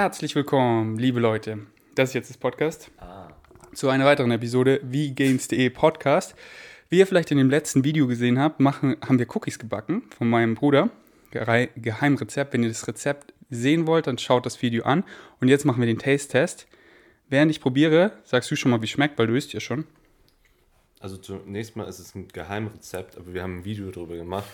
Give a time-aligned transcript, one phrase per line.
[0.00, 1.58] Herzlich willkommen, liebe Leute.
[1.96, 2.88] Das ist jetzt das Podcast.
[2.98, 3.30] Ah.
[3.74, 6.36] Zu einer weiteren Episode wie Games.de Podcast.
[6.88, 10.30] Wie ihr vielleicht in dem letzten Video gesehen habt, machen, haben wir Cookies gebacken von
[10.30, 10.90] meinem Bruder.
[11.32, 12.52] Geheimrezept.
[12.52, 15.02] Wenn ihr das Rezept sehen wollt, dann schaut das Video an.
[15.40, 16.68] Und jetzt machen wir den Taste-Test.
[17.28, 19.84] Während ich probiere, sagst du schon mal, wie es schmeckt, weil du isst ja schon.
[21.00, 24.48] Also zunächst mal ist es ein Geheimrezept, aber wir haben ein Video darüber gemacht,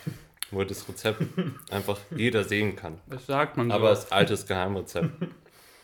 [0.51, 1.23] wo das Rezept
[1.71, 3.01] einfach jeder sehen kann.
[3.07, 3.75] Das sagt man so.
[3.75, 5.11] Aber es ist altes Geheimrezept.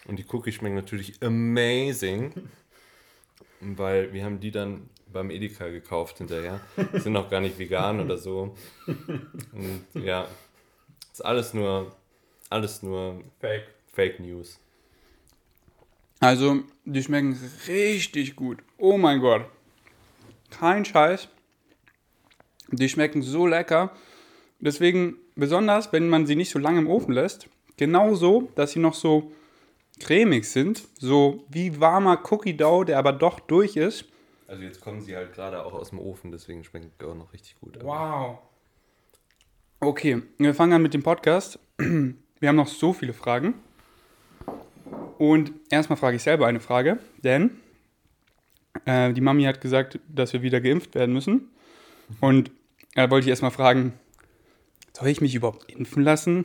[0.07, 2.33] Und die Cookies schmecken natürlich amazing,
[3.61, 6.61] weil wir haben die dann beim Edeka gekauft hinterher.
[6.95, 8.57] Sind auch gar nicht vegan oder so.
[8.87, 10.27] Und ja,
[11.13, 11.95] ist alles nur,
[12.49, 13.67] alles nur Fake.
[13.93, 14.59] Fake News.
[16.21, 18.59] Also, die schmecken richtig gut.
[18.79, 19.47] Oh mein Gott.
[20.51, 21.29] Kein Scheiß.
[22.71, 23.93] Die schmecken so lecker.
[24.61, 28.95] Deswegen, besonders wenn man sie nicht so lange im Ofen lässt, genauso, dass sie noch
[28.95, 29.33] so
[29.99, 34.05] cremig sind, so wie warmer Cookie Dough, der aber doch durch ist.
[34.47, 37.33] Also jetzt kommen sie halt gerade auch aus dem Ofen, deswegen schmecken die auch noch
[37.33, 37.79] richtig gut.
[37.83, 38.39] Wow.
[39.81, 41.59] Okay, wir fangen an mit dem Podcast.
[41.79, 43.55] Wir haben noch so viele Fragen.
[45.19, 47.61] Und erstmal frage ich selber eine Frage, denn
[48.87, 51.51] äh, die Mami hat gesagt, dass wir wieder geimpft werden müssen.
[52.21, 52.51] Und
[52.95, 53.93] da äh, wollte ich erstmal fragen,
[55.01, 56.45] soll ich mich überhaupt impfen lassen?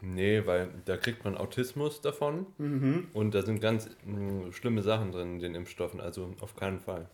[0.00, 3.08] Nee, weil da kriegt man Autismus davon mhm.
[3.14, 6.78] und da sind ganz mh, hm, schlimme Sachen drin in den Impfstoffen, also auf keinen
[6.78, 7.08] Fall.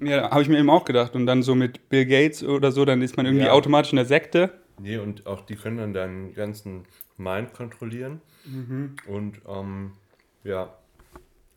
[0.00, 1.14] Ja, habe ich mir eben auch gedacht.
[1.14, 3.52] Und dann so mit Bill Gates oder so, dann ist man irgendwie ja.
[3.52, 4.52] automatisch in der Sekte.
[4.78, 6.84] Nee, und auch die können dann deinen ganzen
[7.18, 8.22] Mind kontrollieren.
[8.46, 8.96] Mhm.
[9.06, 9.92] Und ähm,
[10.42, 10.74] ja,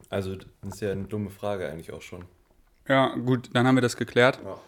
[0.10, 2.26] also das ist ja eine dumme Frage eigentlich auch schon.
[2.88, 4.40] Ja, gut, dann haben wir das geklärt.
[4.44, 4.60] Ja.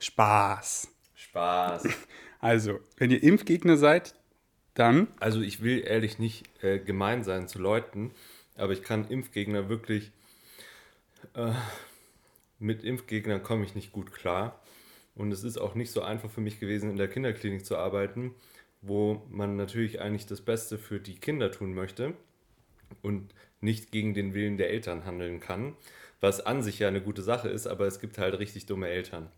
[0.00, 0.88] Spaß.
[1.14, 1.84] Spaß.
[2.40, 4.14] Also, wenn ihr Impfgegner seid,
[4.74, 5.08] dann.
[5.20, 8.12] Also, ich will ehrlich nicht äh, gemein sein zu Leuten,
[8.56, 10.10] aber ich kann Impfgegner wirklich.
[11.34, 11.52] Äh,
[12.58, 14.60] mit Impfgegnern komme ich nicht gut klar.
[15.14, 18.34] Und es ist auch nicht so einfach für mich gewesen, in der Kinderklinik zu arbeiten,
[18.80, 22.14] wo man natürlich eigentlich das Beste für die Kinder tun möchte
[23.02, 25.74] und nicht gegen den Willen der Eltern handeln kann,
[26.20, 29.30] was an sich ja eine gute Sache ist, aber es gibt halt richtig dumme Eltern.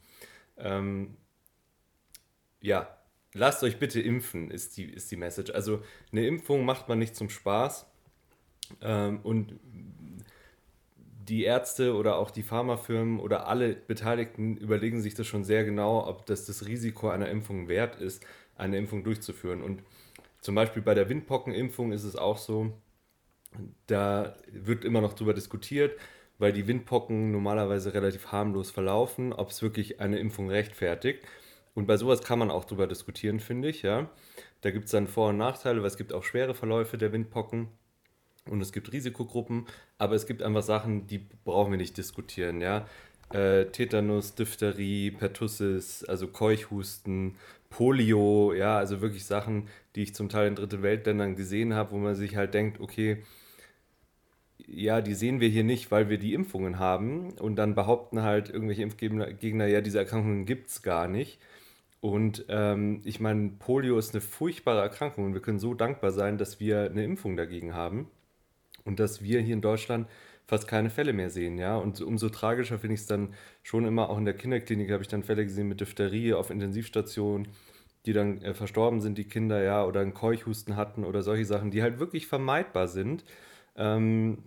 [0.56, 1.16] Ähm,
[2.62, 2.96] ja,
[3.34, 5.52] lasst euch bitte impfen, ist die, ist die Message.
[5.52, 7.86] Also eine Impfung macht man nicht zum Spaß
[8.80, 9.58] ähm, und
[11.28, 16.06] die Ärzte oder auch die Pharmafirmen oder alle Beteiligten überlegen sich das schon sehr genau,
[16.06, 18.24] ob das das Risiko einer Impfung wert ist,
[18.56, 19.62] eine Impfung durchzuführen.
[19.62, 19.82] Und
[20.40, 22.72] zum Beispiel bei der Windpockenimpfung ist es auch so,
[23.86, 25.98] da wird immer noch darüber diskutiert,
[26.38, 31.24] weil die Windpocken normalerweise relativ harmlos verlaufen, ob es wirklich eine Impfung rechtfertigt.
[31.74, 33.82] Und bei sowas kann man auch darüber diskutieren, finde ich.
[33.82, 34.10] Ja.
[34.60, 37.68] Da gibt es dann Vor- und Nachteile, weil es gibt auch schwere Verläufe der Windpocken
[38.48, 39.66] und es gibt Risikogruppen,
[39.98, 42.60] aber es gibt einfach Sachen, die brauchen wir nicht diskutieren.
[42.60, 42.86] Ja.
[43.32, 47.36] Äh, Tetanus, Diphtherie, Pertussis, also Keuchhusten,
[47.70, 51.98] Polio, ja, also wirklich Sachen, die ich zum Teil in Dritte Weltländern gesehen habe, wo
[51.98, 53.22] man sich halt denkt, okay,
[54.66, 57.32] ja, die sehen wir hier nicht, weil wir die Impfungen haben.
[57.38, 61.38] Und dann behaupten halt irgendwelche Impfgegner, ja, diese Erkrankungen gibt es gar nicht.
[62.02, 66.36] Und ähm, ich meine, Polio ist eine furchtbare Erkrankung und wir können so dankbar sein,
[66.36, 68.10] dass wir eine Impfung dagegen haben
[68.84, 70.08] und dass wir hier in Deutschland
[70.44, 71.76] fast keine Fälle mehr sehen, ja.
[71.76, 75.08] Und umso tragischer finde ich es dann schon immer, auch in der Kinderklinik habe ich
[75.08, 77.46] dann Fälle gesehen mit Diphtherie auf Intensivstationen,
[78.04, 81.70] die dann äh, verstorben sind, die Kinder, ja, oder einen Keuchhusten hatten oder solche Sachen,
[81.70, 83.24] die halt wirklich vermeidbar sind.
[83.76, 84.38] Ähm,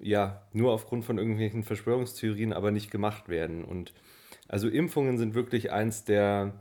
[0.00, 3.64] ja, nur aufgrund von irgendwelchen Verschwörungstheorien aber nicht gemacht werden.
[3.64, 3.94] Und
[4.48, 6.54] also Impfungen sind wirklich eins der,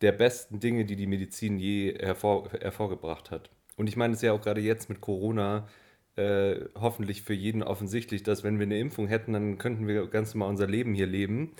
[0.00, 3.50] der besten Dinge, die die Medizin je hervor, hervorgebracht hat.
[3.76, 5.68] Und ich meine es ja auch gerade jetzt mit Corona
[6.16, 10.34] äh, hoffentlich für jeden offensichtlich, dass wenn wir eine Impfung hätten, dann könnten wir ganz
[10.34, 11.52] normal unser Leben hier leben.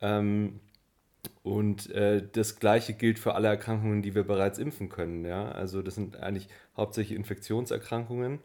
[0.00, 0.60] Ähm,
[1.42, 5.24] und äh, das Gleiche gilt für alle Erkrankungen, die wir bereits impfen können.
[5.24, 5.50] Ja?
[5.52, 8.40] Also das sind eigentlich hauptsächlich Infektionserkrankungen.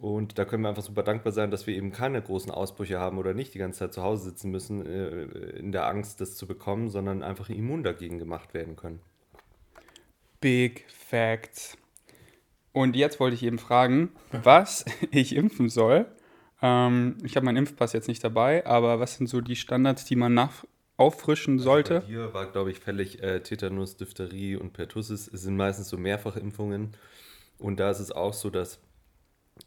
[0.00, 3.18] Und da können wir einfach super dankbar sein, dass wir eben keine großen Ausbrüche haben
[3.18, 5.24] oder nicht die ganze Zeit zu Hause sitzen müssen, äh,
[5.58, 9.00] in der Angst, das zu bekommen, sondern einfach immun dagegen gemacht werden können.
[10.40, 11.76] Big Facts.
[12.72, 14.10] Und jetzt wollte ich eben fragen,
[14.42, 16.06] was ich impfen soll.
[16.62, 20.16] Ähm, ich habe meinen Impfpass jetzt nicht dabei, aber was sind so die Standards, die
[20.16, 20.64] man nach
[20.96, 21.96] auffrischen also sollte?
[21.96, 25.28] Also dir war, glaube ich, fällig äh, Tetanus, Diphtherie und Pertussis.
[25.28, 26.96] Es sind meistens so Mehrfachimpfungen.
[27.58, 28.80] Und da ist es auch so, dass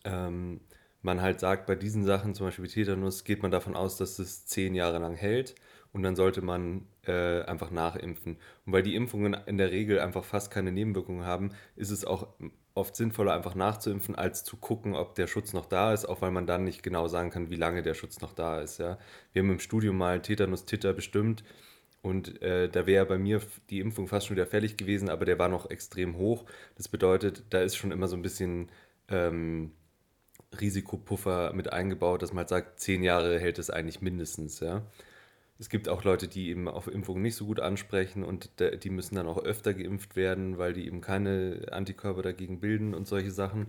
[0.04, 0.62] ähm,
[1.01, 4.19] man halt sagt, bei diesen Sachen, zum Beispiel wie Tetanus, geht man davon aus, dass
[4.19, 5.56] es zehn Jahre lang hält
[5.92, 8.38] und dann sollte man äh, einfach nachimpfen.
[8.66, 12.28] Und weil die Impfungen in der Regel einfach fast keine Nebenwirkungen haben, ist es auch
[12.74, 16.31] oft sinnvoller, einfach nachzuimpfen, als zu gucken, ob der Schutz noch da ist, auch weil
[16.31, 18.80] man dann nicht genau sagen kann, wie lange der Schutz noch da ist.
[18.80, 18.98] Ja.
[19.31, 21.44] Wir haben im Studium mal Tetanus-Titter bestimmt
[22.01, 25.38] und äh, da wäre bei mir die Impfung fast schon wieder fällig gewesen, aber der
[25.38, 26.45] war noch extrem hoch.
[26.75, 28.69] Das bedeutet, da ist schon immer so ein bisschen
[29.07, 29.72] ähm,
[30.59, 34.59] Risikopuffer mit eingebaut, dass man halt sagt, zehn Jahre hält es eigentlich mindestens.
[34.59, 34.83] Ja.
[35.59, 39.15] Es gibt auch Leute, die eben auf Impfungen nicht so gut ansprechen und die müssen
[39.15, 43.67] dann auch öfter geimpft werden, weil die eben keine Antikörper dagegen bilden und solche Sachen.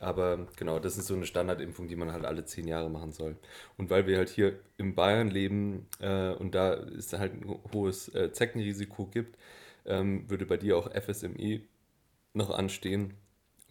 [0.00, 3.36] Aber genau, das ist so eine Standardimpfung, die man halt alle zehn Jahre machen soll.
[3.76, 8.08] Und weil wir halt hier in Bayern leben äh, und da es halt ein hohes
[8.14, 9.38] äh, Zeckenrisiko gibt,
[9.86, 11.60] ähm, würde bei dir auch FSME
[12.32, 13.14] noch anstehen.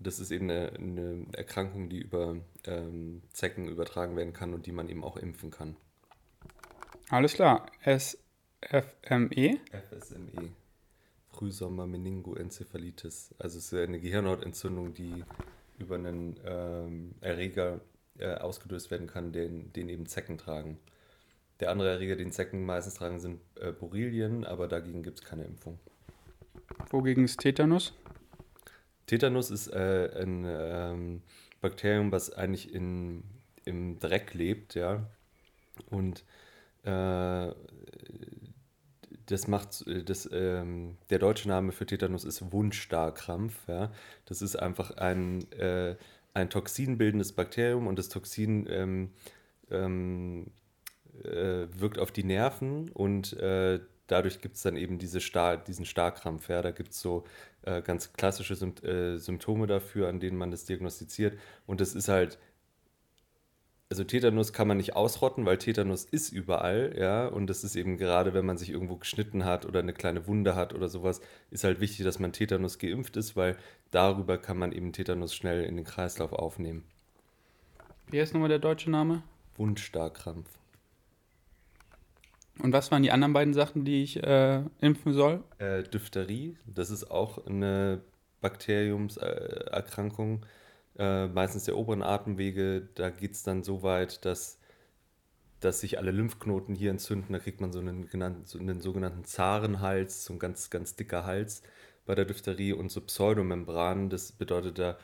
[0.03, 4.71] Das ist eben eine, eine Erkrankung, die über ähm, Zecken übertragen werden kann und die
[4.71, 5.75] man eben auch impfen kann.
[7.09, 7.65] Alles klar.
[7.81, 9.59] SFME?
[9.71, 10.51] FSME.
[11.31, 13.33] Frühsommer-Meningoenzephalitis.
[13.39, 15.23] Also es ist eine Gehirnhautentzündung, die
[15.79, 17.81] über einen ähm, Erreger
[18.17, 20.77] äh, ausgelöst werden kann, den, den eben Zecken tragen.
[21.59, 25.45] Der andere Erreger, den Zecken meistens tragen, sind äh, Borrelien, aber dagegen gibt es keine
[25.45, 25.79] Impfung.
[26.89, 27.93] Wogegen ist Tetanus?
[29.05, 31.21] Tetanus ist äh, ein ähm,
[31.61, 33.23] Bakterium, was eigentlich in,
[33.65, 35.07] im Dreck lebt, ja.
[35.89, 36.23] Und
[36.83, 37.51] äh,
[39.27, 43.67] das macht, das, ähm, der deutsche Name für Tetanus ist Wundstarkrampf.
[43.67, 43.91] Ja?
[44.25, 45.95] Das ist einfach ein, äh,
[46.33, 49.11] ein toxinbildendes Bakterium und das Toxin ähm,
[49.71, 50.47] ähm,
[51.23, 55.85] äh, wirkt auf die Nerven und äh, dadurch gibt es dann eben diese Star diesen
[55.85, 56.49] Starkrampf.
[56.49, 56.61] Ja?
[56.61, 57.23] Da gibt es so
[57.65, 61.37] äh, ganz klassische Sympt äh, Symptome dafür, an denen man das diagnostiziert.
[61.65, 62.37] Und das ist halt
[63.93, 67.27] also Tetanus kann man nicht ausrotten, weil Tetanus ist überall, ja.
[67.27, 70.55] Und das ist eben gerade, wenn man sich irgendwo geschnitten hat oder eine kleine Wunde
[70.55, 71.21] hat oder sowas,
[71.51, 73.55] ist halt wichtig, dass man Tetanus geimpft ist, weil
[73.91, 76.85] darüber kann man eben Tetanus schnell in den Kreislauf aufnehmen.
[78.07, 79.21] Wie heißt nochmal der deutsche Name?
[79.57, 80.49] Wundstarkrampf.
[82.59, 85.43] Und was waren die anderen beiden Sachen, die ich äh, impfen soll?
[85.57, 88.01] Äh, Diphtherie, das ist auch eine
[88.41, 90.45] Bakteriumserkrankung.
[90.97, 92.87] Äh, meistens der oberen Atemwege.
[92.95, 94.59] Da geht es dann so weit, dass,
[95.59, 97.33] dass sich alle Lymphknoten hier entzünden.
[97.33, 101.25] Da kriegt man so einen, genannten, so einen sogenannten Zarenhals, so ein ganz, ganz dicker
[101.25, 101.63] Hals
[102.05, 104.09] bei der Diphtherie und so Pseudomembranen.
[104.09, 104.97] Das bedeutet da,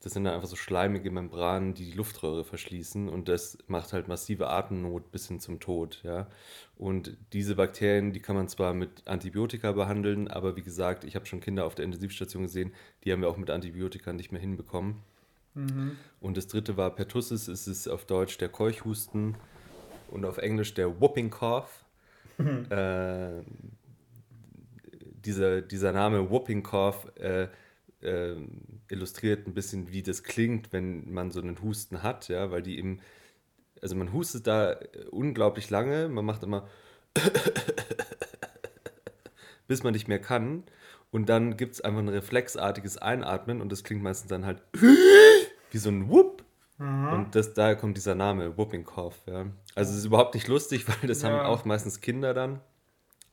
[0.00, 4.06] das sind dann einfach so schleimige Membranen, die die Luftröhre verschließen und das macht halt
[4.06, 6.00] massive Atemnot bis hin zum Tod.
[6.04, 6.28] Ja?
[6.76, 11.26] Und diese Bakterien, die kann man zwar mit Antibiotika behandeln, aber wie gesagt, ich habe
[11.26, 12.72] schon Kinder auf der Intensivstation gesehen,
[13.04, 15.02] die haben wir auch mit Antibiotika nicht mehr hinbekommen.
[15.54, 15.96] Mhm.
[16.20, 19.36] Und das dritte war Pertussis, es ist auf Deutsch der Keuchhusten
[20.10, 21.84] und auf Englisch der Whooping Cough.
[22.38, 22.66] Mhm.
[22.70, 23.42] Äh,
[25.24, 27.48] dieser, dieser Name Whooping Cough äh,
[28.02, 28.36] äh,
[28.88, 32.78] illustriert ein bisschen, wie das klingt, wenn man so einen Husten hat, ja, weil die
[32.78, 33.00] eben,
[33.82, 34.78] also man hustet da
[35.10, 36.68] unglaublich lange, man macht immer
[39.66, 40.64] bis man nicht mehr kann
[41.10, 44.62] und dann gibt es einfach ein reflexartiges Einatmen und das klingt meistens dann halt
[45.70, 46.44] wie so ein Whoop.
[46.78, 47.08] Mhm.
[47.08, 49.20] Und das, daher kommt dieser Name, Whooping Cough.
[49.26, 49.46] Ja.
[49.74, 51.30] Also es ist überhaupt nicht lustig, weil das ja.
[51.30, 52.60] haben auch meistens Kinder dann,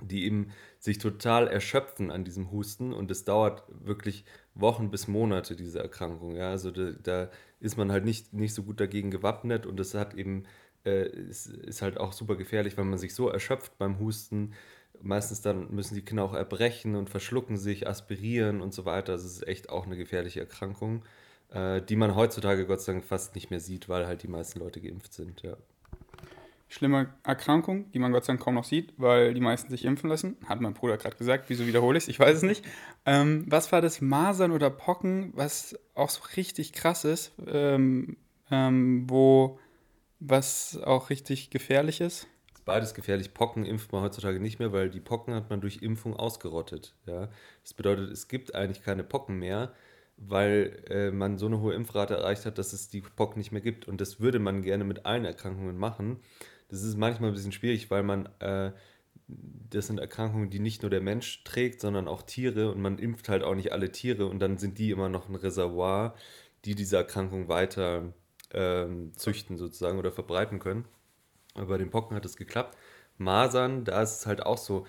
[0.02, 0.52] die eben
[0.86, 4.24] sich total erschöpfen an diesem Husten und es dauert wirklich
[4.54, 6.36] Wochen bis Monate, diese Erkrankung.
[6.36, 6.52] Ja.
[6.52, 7.30] Also da, da
[7.60, 10.44] ist man halt nicht, nicht so gut dagegen gewappnet und das hat eben,
[10.86, 14.54] äh, ist, ist halt auch super gefährlich, weil man sich so erschöpft beim Husten.
[15.02, 19.14] Meistens dann müssen die Kinder auch erbrechen und verschlucken sich, aspirieren und so weiter.
[19.14, 21.04] Das ist echt auch eine gefährliche Erkrankung
[21.50, 24.59] äh, die man heutzutage Gott sei Dank fast nicht mehr sieht, weil halt die meisten
[24.59, 25.57] Leute geimpft sind, ja.
[26.68, 30.10] Schlimme Erkrankung, die man Gott sei Dank kaum noch sieht, weil die meisten sich impfen
[30.10, 30.36] lassen.
[30.45, 31.45] Hat mein Bruder gerade gesagt.
[31.48, 32.07] Wieso wiederhole ich es?
[32.07, 32.66] Ich weiß es nicht.
[33.06, 34.02] Ähm, was war das?
[34.02, 38.18] Masern oder Pocken, was auch so richtig krass ist, ähm,
[38.50, 39.60] ähm, wo
[40.19, 42.28] was auch richtig gefährlich ist?
[42.64, 43.36] beides gefährlich.
[43.36, 46.95] Pocken impft man heutzutage nicht mehr, weil die Pocken hat man durch Impfung ausgerottet.
[47.06, 47.30] Ja?
[47.62, 49.72] Das bedeutet, es gibt eigentlich keine Pocken mehr
[50.18, 53.62] weil äh, man so eine hohe Impfrate erreicht hat, dass es die POC nicht mehr
[53.62, 53.88] gibt.
[53.88, 56.19] Und das würde man gerne mit allen Erkrankungen machen.
[56.69, 58.72] Das ist manchmal ein bisschen schwierig, weil man, äh,
[59.28, 62.72] das sind Erkrankungen, die nicht nur der Mensch trägt, sondern auch Tiere.
[62.72, 64.28] Und man impft halt auch nicht alle Tiere.
[64.28, 66.16] Und dann sind die immer noch ein Reservoir,
[66.66, 68.14] die diese Erkrankung weiter
[68.54, 70.86] ähm, züchten sozusagen oder verbreiten können.
[71.54, 72.78] Aber bei den Pocken hat es geklappt.
[73.18, 74.86] Masern, da ist es halt auch so,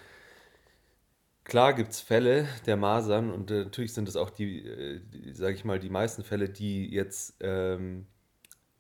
[1.47, 5.01] Klar gibt es Fälle der Masern und äh, natürlich sind es auch die, äh,
[5.33, 8.07] sage ich mal, die meisten Fälle, die jetzt ähm,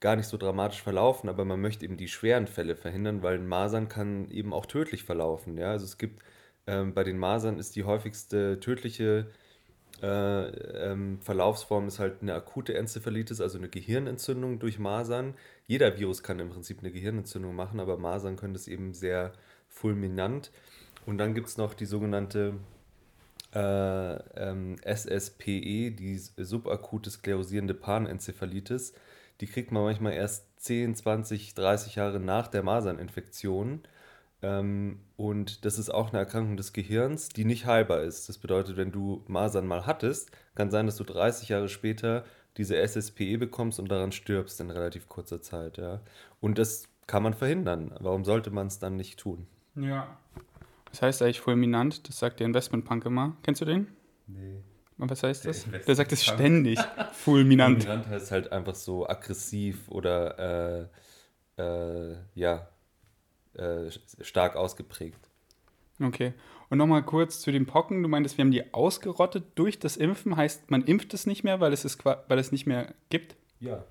[0.06, 3.88] gar nicht so dramatisch verlaufen, aber man möchte eben die schweren Fälle verhindern, weil Masern
[3.88, 5.58] kann eben auch tödlich verlaufen.
[5.58, 5.72] Ja?
[5.72, 6.22] Also es gibt
[6.68, 9.26] ähm, bei den Masern ist die häufigste tödliche
[10.00, 10.46] äh,
[10.92, 15.34] ähm, Verlaufsform ist halt eine akute Enzephalitis, also eine Gehirnentzündung durch Masern.
[15.66, 19.32] Jeder Virus kann im Prinzip eine Gehirnentzündung machen, aber Masern können das eben sehr
[19.68, 20.52] fulminant.
[21.04, 22.54] Und dann gibt es noch die sogenannte
[23.52, 28.94] äh, ähm, SSPE, die subakute sklerosierende Panenzephalitis.
[29.40, 33.82] Die kriegt man manchmal erst 10, 20, 30 Jahre nach der Maserninfektion.
[34.42, 38.28] Ähm, und das ist auch eine Erkrankung des Gehirns, die nicht heilbar ist.
[38.28, 42.24] Das bedeutet, wenn du Masern mal hattest, kann sein, dass du 30 Jahre später
[42.56, 45.78] diese SSPE bekommst und daran stirbst in relativ kurzer Zeit.
[45.78, 46.00] Ja.
[46.40, 47.94] Und das kann man verhindern.
[48.00, 49.46] Warum sollte man es dann nicht tun?
[49.74, 50.16] Ja.
[50.90, 53.36] Das heißt eigentlich fulminant, das sagt der Investmentpunk immer.
[53.42, 53.88] Kennst du den?
[54.26, 54.62] Nee.
[54.98, 55.64] Was heißt das?
[55.70, 56.78] Der, der sagt es ständig.
[57.12, 57.84] fulminant.
[57.84, 60.88] Fulminant heißt halt einfach so aggressiv oder
[61.58, 62.68] äh, äh, ja,
[63.54, 65.28] äh, stark ausgeprägt.
[66.00, 66.32] Okay.
[66.68, 68.02] Und nochmal kurz zu den Pocken.
[68.02, 70.36] Du meintest, wir haben die ausgerottet durch das Impfen.
[70.36, 73.36] Heißt, man impft es nicht mehr, weil es, ist, weil es nicht mehr gibt?
[73.60, 73.84] Ja.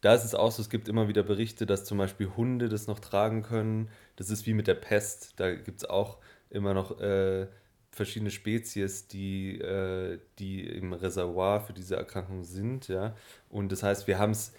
[0.00, 2.86] Da ist es auch so, es gibt immer wieder Berichte, dass zum Beispiel Hunde das
[2.86, 3.90] noch tragen können.
[4.16, 5.34] Das ist wie mit der Pest.
[5.36, 6.18] Da gibt es auch
[6.48, 7.46] immer noch äh,
[7.90, 12.88] verschiedene Spezies, die, äh, die im Reservoir für diese Erkrankung sind.
[12.88, 13.14] Ja?
[13.48, 14.52] Und das heißt, wir haben es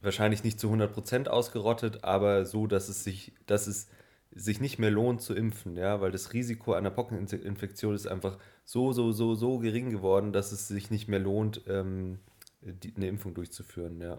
[0.00, 3.88] wahrscheinlich nicht zu 100% ausgerottet, aber so, dass es sich, dass es
[4.34, 8.92] sich nicht mehr lohnt zu impfen, ja, weil das Risiko einer Pockeninfektion ist einfach so,
[8.92, 12.18] so, so, so gering geworden, dass es sich nicht mehr lohnt, ähm,
[12.60, 14.18] die, eine Impfung durchzuführen, ja.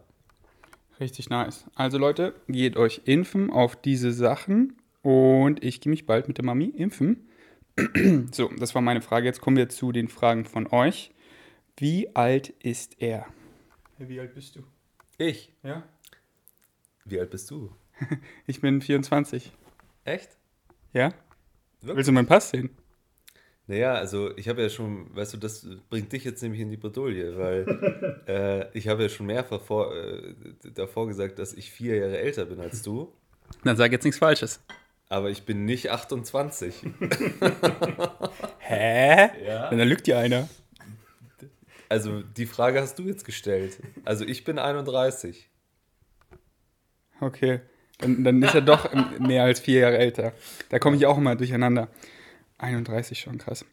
[1.00, 1.65] Richtig nice.
[1.75, 6.45] Also Leute, geht euch impfen auf diese Sachen und ich gehe mich bald mit der
[6.45, 7.27] Mami impfen.
[8.32, 9.25] So, das war meine Frage.
[9.25, 11.12] Jetzt kommen wir zu den Fragen von euch.
[11.77, 13.25] Wie alt ist er?
[13.98, 14.63] Wie alt bist du?
[15.17, 15.53] Ich?
[15.63, 15.84] Ja.
[17.03, 17.72] Wie alt bist du?
[18.48, 19.51] ich bin 24.
[20.05, 20.38] Echt?
[20.94, 21.13] Ja.
[21.82, 21.98] Wirklich?
[21.98, 22.70] Willst du meinen Pass sehen?
[23.67, 26.77] Naja, also ich habe ja schon, weißt du, das bringt dich jetzt nämlich in die
[26.77, 30.36] Bredouille, weil äh, ich habe ja schon mehrfach vor, äh,
[30.74, 33.12] davor gesagt, dass ich vier Jahre älter bin als du.
[33.63, 34.63] Dann sag jetzt nichts Falsches.
[35.09, 36.83] Aber ich bin nicht 28.
[38.59, 39.29] Hä?
[39.45, 39.69] Ja.
[39.69, 40.50] Dann lügt ja einer.
[41.89, 43.77] Also die Frage hast du jetzt gestellt.
[44.03, 45.50] Also ich bin 31.
[47.21, 47.62] Okay,
[48.00, 50.33] dann, dann ist er doch mehr als vier Jahre älter.
[50.69, 51.88] Da komme ich auch immer durcheinander.
[52.57, 53.65] 31 schon krass.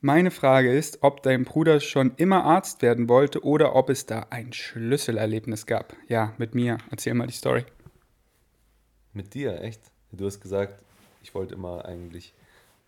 [0.00, 4.26] Meine Frage ist, ob dein Bruder schon immer Arzt werden wollte oder ob es da
[4.30, 5.94] ein Schlüsselerlebnis gab.
[6.08, 6.78] Ja, mit mir.
[6.90, 7.64] Erzähl mal die Story.
[9.12, 9.91] Mit dir, echt?
[10.12, 10.82] Du hast gesagt,
[11.22, 12.34] ich wollte immer eigentlich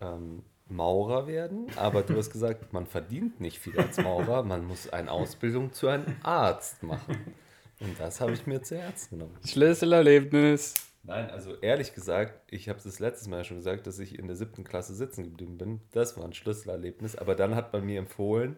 [0.01, 4.91] ähm, Maurer werden, aber du hast gesagt, man verdient nicht viel als Maurer, man muss
[4.91, 7.33] eine Ausbildung zu einem Arzt machen.
[7.79, 9.37] Und das habe ich mir zu Herzen genommen.
[9.45, 10.75] Schlüsselerlebnis.
[11.03, 14.27] Nein, also ehrlich gesagt, ich habe es das letztes Mal schon gesagt, dass ich in
[14.27, 15.81] der siebten Klasse sitzen geblieben bin.
[15.91, 17.15] Das war ein Schlüsselerlebnis.
[17.15, 18.57] Aber dann hat man mir empfohlen,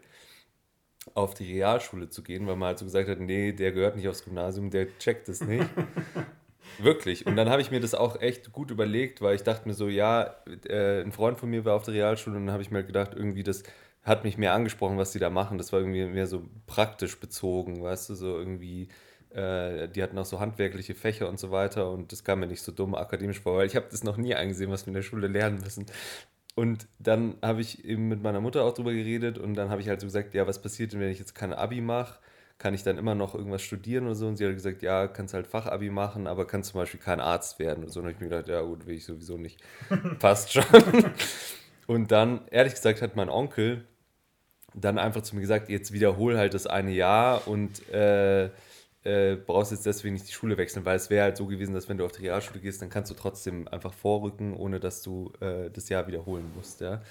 [1.13, 4.07] auf die Realschule zu gehen, weil man halt so gesagt hat, nee, der gehört nicht
[4.07, 5.67] aufs Gymnasium, der checkt es nicht.
[6.77, 7.25] Wirklich.
[7.25, 9.87] Und dann habe ich mir das auch echt gut überlegt, weil ich dachte mir so,
[9.87, 10.35] ja,
[10.67, 12.87] äh, ein Freund von mir war auf der Realschule und dann habe ich mir halt
[12.87, 13.63] gedacht, irgendwie das
[14.03, 15.57] hat mich mehr angesprochen, was die da machen.
[15.57, 18.87] Das war irgendwie mehr so praktisch bezogen, weißt du, so irgendwie,
[19.31, 22.61] äh, die hatten auch so handwerkliche Fächer und so weiter und das kam mir nicht
[22.61, 25.01] so dumm akademisch vor, weil ich habe das noch nie eingesehen, was wir in der
[25.01, 25.87] Schule lernen müssen.
[26.55, 29.89] Und dann habe ich eben mit meiner Mutter auch drüber geredet und dann habe ich
[29.89, 32.19] halt so gesagt, ja, was passiert denn, wenn ich jetzt kein Abi mache?
[32.57, 34.27] Kann ich dann immer noch irgendwas studieren oder so?
[34.27, 37.59] Und sie hat gesagt, ja, kannst halt Fachabi machen, aber kannst zum Beispiel kein Arzt
[37.59, 37.99] werden oder so.
[37.99, 39.61] Und habe ich mir gedacht, ja gut, will ich sowieso nicht.
[40.19, 40.63] Passt schon.
[41.85, 43.85] Und dann, ehrlich gesagt, hat mein Onkel
[44.73, 48.49] dann einfach zu mir gesagt, jetzt wiederhol halt das eine Jahr und äh,
[49.03, 51.87] äh, brauchst jetzt deswegen nicht die Schule wechseln, weil es wäre halt so gewesen, dass
[51.87, 55.31] wenn du auf die Realschule gehst, dann kannst du trotzdem einfach vorrücken, ohne dass du
[55.39, 57.01] äh, das Jahr wiederholen musst, ja.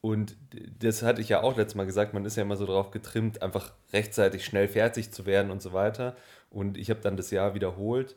[0.00, 0.36] Und
[0.78, 3.42] das hatte ich ja auch letztes Mal gesagt, man ist ja immer so darauf getrimmt,
[3.42, 6.16] einfach rechtzeitig schnell fertig zu werden und so weiter.
[6.50, 8.16] Und ich habe dann das Jahr wiederholt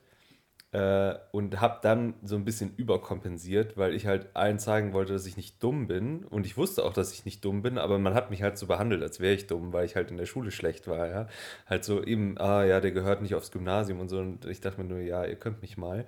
[0.74, 5.26] äh, und habe dann so ein bisschen überkompensiert, weil ich halt allen zeigen wollte, dass
[5.26, 6.24] ich nicht dumm bin.
[6.26, 8.68] Und ich wusste auch, dass ich nicht dumm bin, aber man hat mich halt so
[8.68, 11.08] behandelt, als wäre ich dumm, weil ich halt in der Schule schlecht war.
[11.08, 11.28] Ja?
[11.68, 14.20] Halt so eben, ah ja, der gehört nicht aufs Gymnasium und so.
[14.20, 16.06] Und ich dachte mir nur, ja, ihr könnt mich mal.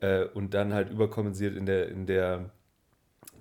[0.00, 2.50] Äh, und dann halt überkompensiert in der, in der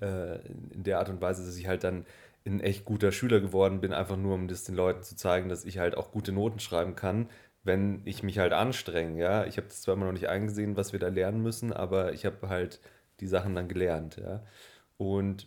[0.02, 0.40] äh,
[0.74, 2.06] in der Art und Weise, dass ich halt dann
[2.46, 5.66] ein echt guter Schüler geworden bin, einfach nur um das den Leuten zu zeigen, dass
[5.66, 7.30] ich halt auch gute Noten schreiben kann,
[7.64, 9.20] wenn ich mich halt anstrenge.
[9.20, 9.46] Ja?
[9.46, 12.26] Ich habe das zwar immer noch nicht eingesehen, was wir da lernen müssen, aber ich
[12.26, 12.80] habe halt
[13.20, 14.18] die Sachen dann gelernt.
[14.18, 14.44] Ja?
[14.98, 15.46] Und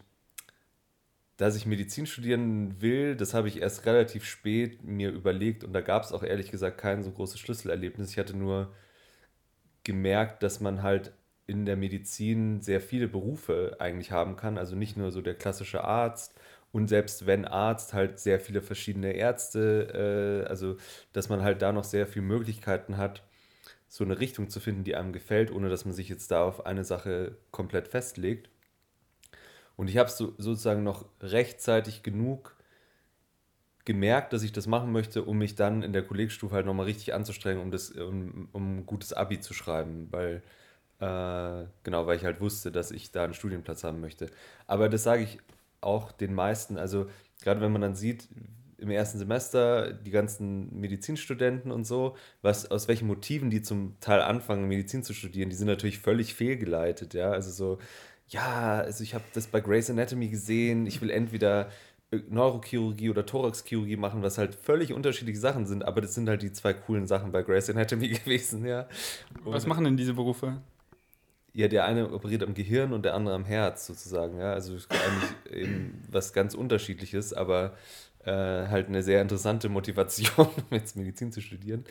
[1.37, 5.80] dass ich Medizin studieren will, das habe ich erst relativ spät mir überlegt und da
[5.80, 8.11] gab es auch ehrlich gesagt kein so großes Schlüsselerlebnis.
[8.11, 8.73] Ich hatte nur
[9.82, 11.12] gemerkt, dass man halt
[11.47, 14.59] in der Medizin sehr viele Berufe eigentlich haben kann.
[14.59, 16.35] Also nicht nur so der klassische Arzt
[16.73, 20.77] Und selbst wenn Arzt, halt sehr viele verschiedene Ärzte, äh, also
[21.13, 23.23] dass man halt da noch sehr viele Möglichkeiten hat,
[23.89, 26.67] so eine Richtung zu finden, die einem gefällt, ohne dass man sich jetzt da auf
[26.67, 28.51] eine Sache komplett festlegt.
[29.77, 32.57] Und ich habe so, sozusagen noch rechtzeitig genug
[33.85, 37.13] gemerkt, dass ich das machen möchte, um mich dann in der Kollegstufe halt nochmal richtig
[37.15, 40.43] anzustrengen, um, das, um, um ein gutes Abi zu schreiben, weil
[41.01, 44.31] äh, genau, weil ich halt wusste, dass ich da einen Studienplatz haben möchte.
[44.67, 45.39] Aber das sage ich
[45.81, 47.07] auch den meisten, also
[47.43, 48.29] gerade wenn man dann sieht,
[48.79, 54.21] im ersten Semester die ganzen Medizinstudenten und so, was aus welchen Motiven die zum Teil
[54.21, 57.31] anfangen, Medizin zu studieren, die sind natürlich völlig fehlgeleitet, ja.
[57.31, 57.79] Also so,
[58.29, 61.71] ja, also ich habe das bei Grey's Anatomy gesehen, ich will entweder
[62.29, 66.53] Neurochirurgie oder Thoraxchirurgie machen, was halt völlig unterschiedliche Sachen sind, aber das sind halt die
[66.53, 68.89] zwei coolen Sachen bei Grey's Anatomy gewesen, ja.
[69.45, 70.61] Und was machen denn diese Berufe?
[71.56, 74.52] Ja, der eine operiert am Gehirn und der andere am Herz sozusagen, ja.
[74.52, 77.75] Also eigentlich eben was ganz unterschiedliches, aber
[78.25, 81.84] äh, halt eine sehr interessante Motivation, um jetzt Medizin zu studieren.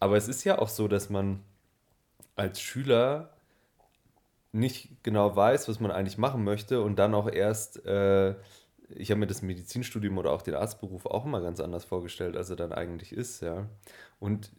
[0.00, 1.42] Aber es ist ja auch so, dass man
[2.36, 3.36] als Schüler
[4.52, 8.34] nicht genau weiß, was man eigentlich machen möchte und dann auch erst, äh,
[8.88, 12.50] ich habe mir das Medizinstudium oder auch den Arztberuf auch immer ganz anders vorgestellt, als
[12.50, 13.68] er dann eigentlich ist, ja.
[14.20, 14.50] Und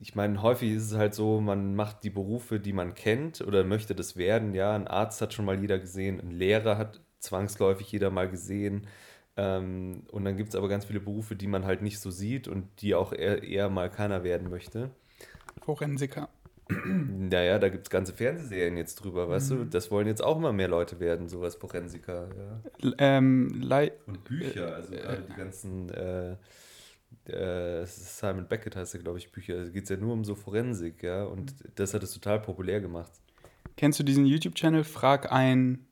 [0.00, 3.64] ich meine, häufig ist es halt so, man macht die Berufe, die man kennt oder
[3.64, 4.74] möchte das werden, ja.
[4.74, 8.86] Ein Arzt hat schon mal jeder gesehen, ein Lehrer hat zwangsläufig jeder mal gesehen,
[9.36, 12.48] ähm, und dann gibt es aber ganz viele Berufe, die man halt nicht so sieht
[12.48, 14.90] und die auch eher, eher mal keiner werden möchte.
[15.62, 16.28] Forensiker.
[16.68, 19.56] Naja, da gibt es ganze Fernsehserien jetzt drüber, weißt mhm.
[19.56, 19.64] du?
[19.66, 22.28] Das wollen jetzt auch immer mehr Leute werden, sowas Forensiker.
[22.36, 22.92] Ja.
[22.98, 23.70] Ähm,
[24.06, 26.36] und Bücher, also äh, gerade die ganzen äh,
[27.26, 29.64] äh, Simon Beckett heißt ja, glaube ich, Bücher.
[29.64, 31.24] Da geht es ja nur um so Forensik, ja.
[31.24, 33.10] Und das hat es total populär gemacht.
[33.76, 35.86] Kennst du diesen YouTube-Channel Frag ein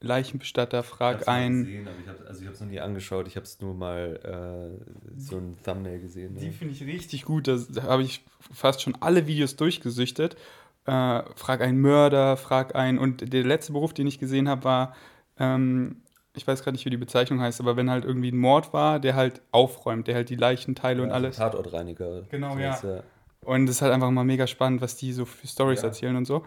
[0.00, 1.64] Leichenbestatter, frag ein.
[1.64, 3.74] Gesehen, aber ich hab, also ich habe es noch nie angeschaut, ich habe es nur
[3.74, 6.36] mal äh, so ein Thumbnail gesehen.
[6.36, 6.52] Die ja.
[6.52, 8.22] finde ich richtig gut, da habe ich
[8.52, 10.36] fast schon alle Videos durchgesüchtet.
[10.84, 12.98] Äh, frag einen Mörder, frag einen.
[12.98, 14.96] Und der letzte Beruf, den ich gesehen habe, war,
[15.38, 16.02] ähm,
[16.36, 19.00] ich weiß gerade nicht, wie die Bezeichnung heißt, aber wenn halt irgendwie ein Mord war,
[19.00, 21.36] der halt aufräumt, der halt die Leichenteile ja, und alles.
[21.36, 22.22] Tatortreiniger.
[22.30, 22.78] Genau, ja.
[22.82, 23.02] ja.
[23.42, 26.26] Und es ist halt einfach mal mega spannend, was die so für Stories erzählen und
[26.26, 26.44] so.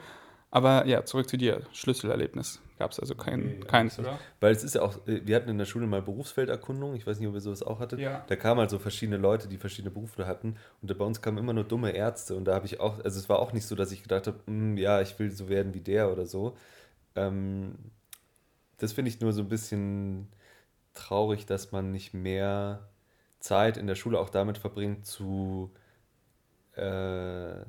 [0.51, 1.61] Aber ja, zurück zu dir.
[1.73, 2.59] Schlüsselerlebnis.
[2.79, 4.17] Gab es also kein, nee, keins, oder?
[4.39, 7.19] Weil es ist ja auch, äh, wir hatten in der Schule mal Berufsfelderkundung, ich weiß
[7.19, 7.99] nicht, ob ihr sowas auch hattet.
[7.99, 8.23] Ja.
[8.27, 10.55] Da kamen halt so verschiedene Leute, die verschiedene Berufe hatten.
[10.81, 12.35] Und bei uns kamen immer nur dumme Ärzte.
[12.35, 14.39] Und da habe ich auch, also es war auch nicht so, dass ich gedacht habe,
[14.47, 16.55] hm, ja, ich will so werden wie der oder so.
[17.15, 17.75] Ähm,
[18.79, 20.27] das finde ich nur so ein bisschen
[20.93, 22.89] traurig, dass man nicht mehr
[23.39, 25.71] Zeit in der Schule auch damit verbringt, zu
[26.75, 27.63] äh,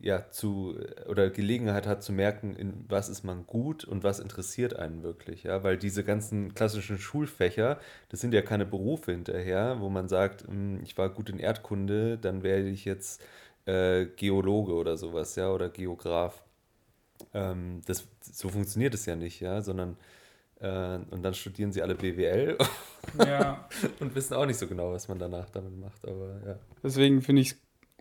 [0.00, 0.76] ja, zu
[1.08, 5.44] oder Gelegenheit hat zu merken, in was ist man gut und was interessiert einen wirklich,
[5.44, 7.78] ja, weil diese ganzen klassischen Schulfächer,
[8.08, 12.18] das sind ja keine Berufe hinterher, wo man sagt, hm, ich war gut in Erdkunde,
[12.18, 13.22] dann werde ich jetzt
[13.66, 16.42] äh, Geologe oder sowas, ja, oder Geograf.
[17.34, 19.96] Ähm, das, so funktioniert es ja nicht, ja, sondern
[20.62, 22.56] und dann studieren sie alle BWL
[23.18, 23.68] ja.
[24.00, 26.58] und wissen auch nicht so genau, was man danach damit macht, aber ja.
[26.82, 27.58] Deswegen finde ich es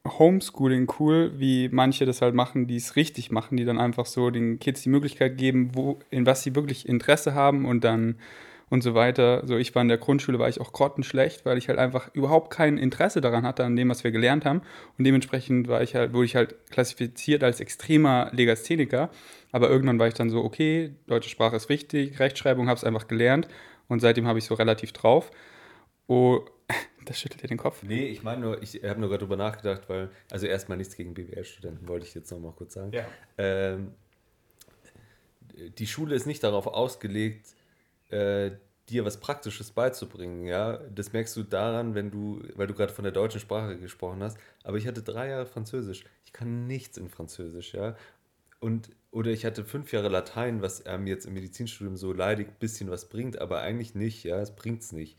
[0.07, 4.31] Homeschooling cool, wie manche das halt machen, die es richtig machen, die dann einfach so
[4.31, 8.15] den Kids die Möglichkeit geben, wo, in was sie wirklich Interesse haben und dann
[8.71, 9.45] und so weiter.
[9.45, 12.51] So, ich war in der Grundschule, war ich auch grottenschlecht, weil ich halt einfach überhaupt
[12.51, 14.61] kein Interesse daran hatte, an dem, was wir gelernt haben.
[14.97, 19.09] Und dementsprechend war ich halt, wurde ich halt klassifiziert als extremer Legastheniker.
[19.51, 23.09] Aber irgendwann war ich dann so, okay, deutsche Sprache ist wichtig, Rechtschreibung habe es einfach
[23.09, 23.49] gelernt
[23.89, 25.31] und seitdem habe ich so relativ drauf.
[26.07, 26.39] Oh,
[27.05, 27.83] das schüttelt dir den Kopf.
[27.83, 31.13] Nee, ich meine nur, ich habe nur gerade drüber nachgedacht, weil, also erstmal nichts gegen
[31.13, 32.93] BWL-Studenten, wollte ich jetzt noch mal kurz sagen.
[32.93, 33.03] Ja.
[33.37, 33.91] Ähm,
[35.77, 37.47] die Schule ist nicht darauf ausgelegt,
[38.11, 38.51] äh,
[38.89, 40.77] dir was Praktisches beizubringen, ja.
[40.93, 44.37] Das merkst du daran, wenn du, weil du gerade von der deutschen Sprache gesprochen hast,
[44.63, 46.03] aber ich hatte drei Jahre Französisch.
[46.25, 47.95] Ich kann nichts in Französisch, ja.
[48.59, 52.59] Und, oder ich hatte fünf Jahre Latein, was einem jetzt im Medizinstudium so leidig ein
[52.59, 55.17] bisschen was bringt, aber eigentlich nicht, ja, es bringt es nicht.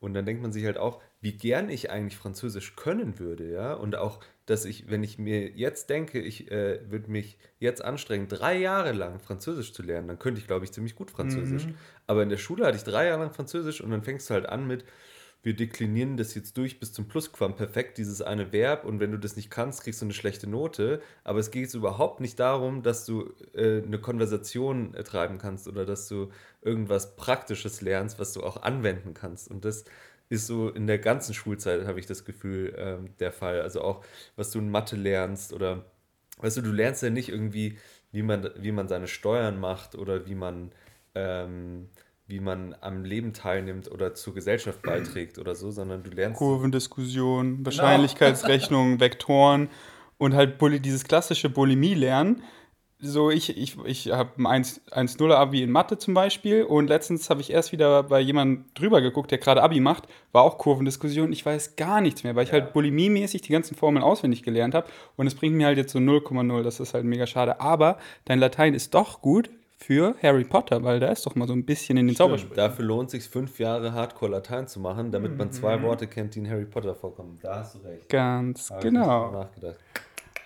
[0.00, 3.74] Und dann denkt man sich halt auch, wie gern ich eigentlich Französisch können würde, ja.
[3.74, 8.28] Und auch, dass ich, wenn ich mir jetzt denke, ich äh, würde mich jetzt anstrengen,
[8.28, 11.66] drei Jahre lang Französisch zu lernen, dann könnte ich, glaube ich, ziemlich gut Französisch.
[11.66, 11.74] Mhm.
[12.06, 14.46] Aber in der Schule hatte ich drei Jahre lang Französisch und dann fängst du halt
[14.46, 14.84] an mit,
[15.42, 19.36] wir deklinieren das jetzt durch bis zum Plusquamperfekt, dieses eine Verb, und wenn du das
[19.36, 21.00] nicht kannst, kriegst du eine schlechte Note.
[21.24, 25.68] Aber es geht jetzt überhaupt nicht darum, dass du äh, eine Konversation äh, treiben kannst
[25.68, 26.30] oder dass du
[26.62, 29.48] irgendwas Praktisches lernst, was du auch anwenden kannst.
[29.48, 29.84] Und das
[30.28, 33.60] ist so in der ganzen Schulzeit, habe ich das Gefühl, ähm, der Fall.
[33.62, 34.04] Also auch,
[34.36, 35.84] was du in Mathe lernst oder,
[36.38, 37.78] weißt du, du lernst ja nicht irgendwie,
[38.12, 40.72] wie man, wie man seine Steuern macht oder wie man.
[41.14, 41.88] Ähm,
[42.30, 46.36] wie man am Leben teilnimmt oder zur Gesellschaft beiträgt oder so, sondern du lernst.
[46.36, 47.64] Kurvendiskussion, genau.
[47.64, 49.70] Wahrscheinlichkeitsrechnung, Vektoren
[50.18, 52.42] und halt dieses klassische Bulimie-Lernen
[53.00, 57.50] so, ich, ich, ich habe ein 1-0-Abi in Mathe zum Beispiel und letztens habe ich
[57.50, 61.32] erst wieder bei jemandem drüber geguckt, der gerade Abi macht, war auch Kurvendiskussion.
[61.32, 64.88] Ich weiß gar nichts mehr, weil ich halt bulimiemäßig die ganzen Formeln auswendig gelernt habe
[65.16, 66.62] und es bringt mir halt jetzt so 0,0.
[66.62, 67.60] Das ist halt mega schade.
[67.60, 71.54] Aber dein Latein ist doch gut für Harry Potter, weil da ist doch mal so
[71.54, 72.56] ein bisschen in den Zaubersprüchen.
[72.56, 75.82] Dafür lohnt es sich fünf Jahre Hardcore Latein zu machen, damit man zwei mhm.
[75.84, 77.38] Worte kennt, die in Harry Potter vorkommen.
[77.40, 78.08] Da hast du recht.
[78.08, 79.30] Ganz genau.
[79.30, 79.76] nachgedacht.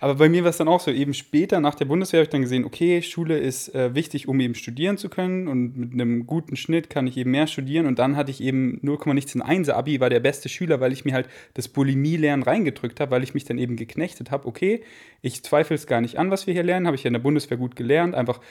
[0.03, 2.29] Aber bei mir war es dann auch so, eben später nach der Bundeswehr habe ich
[2.29, 6.27] dann gesehen, okay, Schule ist äh, wichtig, um eben studieren zu können und mit einem
[6.27, 9.41] guten Schnitt kann ich eben mehr studieren und dann hatte ich eben 0, nichts in
[9.41, 13.23] 1 Abi, war der beste Schüler, weil ich mir halt das Bulimie-Lernen reingedrückt habe, weil
[13.23, 14.83] ich mich dann eben geknechtet habe, okay,
[15.21, 17.21] ich zweifle es gar nicht an, was wir hier lernen, habe ich ja in der
[17.21, 18.41] Bundeswehr gut gelernt, einfach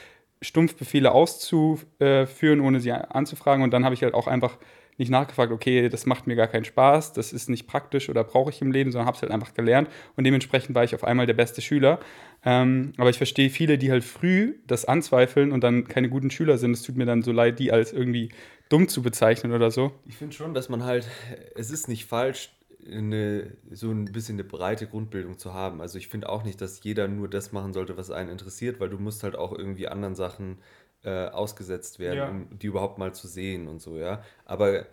[0.40, 4.56] Stumpfbefehle auszuführen, ohne sie anzufragen und dann habe ich halt auch einfach
[4.98, 8.50] nicht nachgefragt, okay, das macht mir gar keinen Spaß, das ist nicht praktisch oder brauche
[8.50, 11.26] ich im Leben, sondern habe es halt einfach gelernt und dementsprechend war ich auf einmal
[11.26, 12.00] der beste Schüler.
[12.44, 16.58] Ähm, aber ich verstehe viele, die halt früh das anzweifeln und dann keine guten Schüler
[16.58, 16.72] sind.
[16.72, 18.30] Es tut mir dann so leid, die als irgendwie
[18.68, 19.92] dumm zu bezeichnen oder so.
[20.06, 21.06] Ich finde schon, dass man halt,
[21.54, 22.50] es ist nicht falsch,
[22.90, 25.80] eine, so ein bisschen eine breite Grundbildung zu haben.
[25.80, 28.88] Also ich finde auch nicht, dass jeder nur das machen sollte, was einen interessiert, weil
[28.88, 30.58] du musst halt auch irgendwie anderen Sachen
[31.04, 32.28] äh, ausgesetzt werden, ja.
[32.28, 34.22] um die überhaupt mal zu sehen und so, ja.
[34.44, 34.86] Aber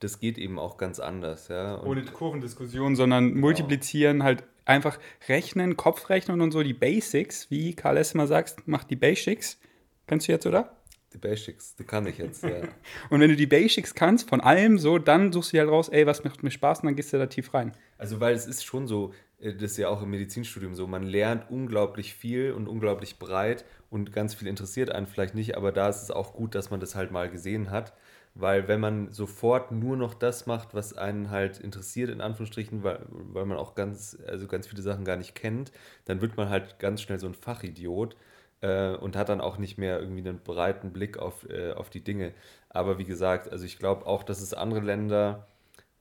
[0.00, 1.74] das geht eben auch ganz anders, ja.
[1.74, 3.40] Und Ohne Kurvendiskussion, sondern genau.
[3.40, 4.98] multiplizieren, halt einfach
[5.28, 8.12] rechnen, Kopfrechnen und so, die Basics, wie Karl S.
[8.12, 9.58] immer sagt, mach die Basics.
[10.06, 10.76] Kennst du jetzt, oder?
[11.12, 12.62] Die Basics, die kann ich jetzt, ja.
[13.10, 16.06] und wenn du die Basics kannst, von allem so, dann suchst du halt raus, ey,
[16.06, 17.72] was macht mir Spaß und dann gehst du da tief rein.
[17.98, 21.50] Also, weil es ist schon so, das ist ja auch im Medizinstudium so, man lernt
[21.50, 26.02] unglaublich viel und unglaublich breit und ganz viel interessiert einen vielleicht nicht, aber da ist
[26.02, 27.92] es auch gut, dass man das halt mal gesehen hat,
[28.34, 33.00] weil wenn man sofort nur noch das macht, was einen halt interessiert, in Anführungsstrichen, weil,
[33.08, 35.72] weil man auch ganz, also ganz viele Sachen gar nicht kennt,
[36.04, 38.16] dann wird man halt ganz schnell so ein Fachidiot
[38.60, 42.02] äh, und hat dann auch nicht mehr irgendwie einen breiten Blick auf, äh, auf die
[42.02, 42.32] Dinge.
[42.70, 45.48] Aber wie gesagt, also ich glaube auch, dass es andere Länder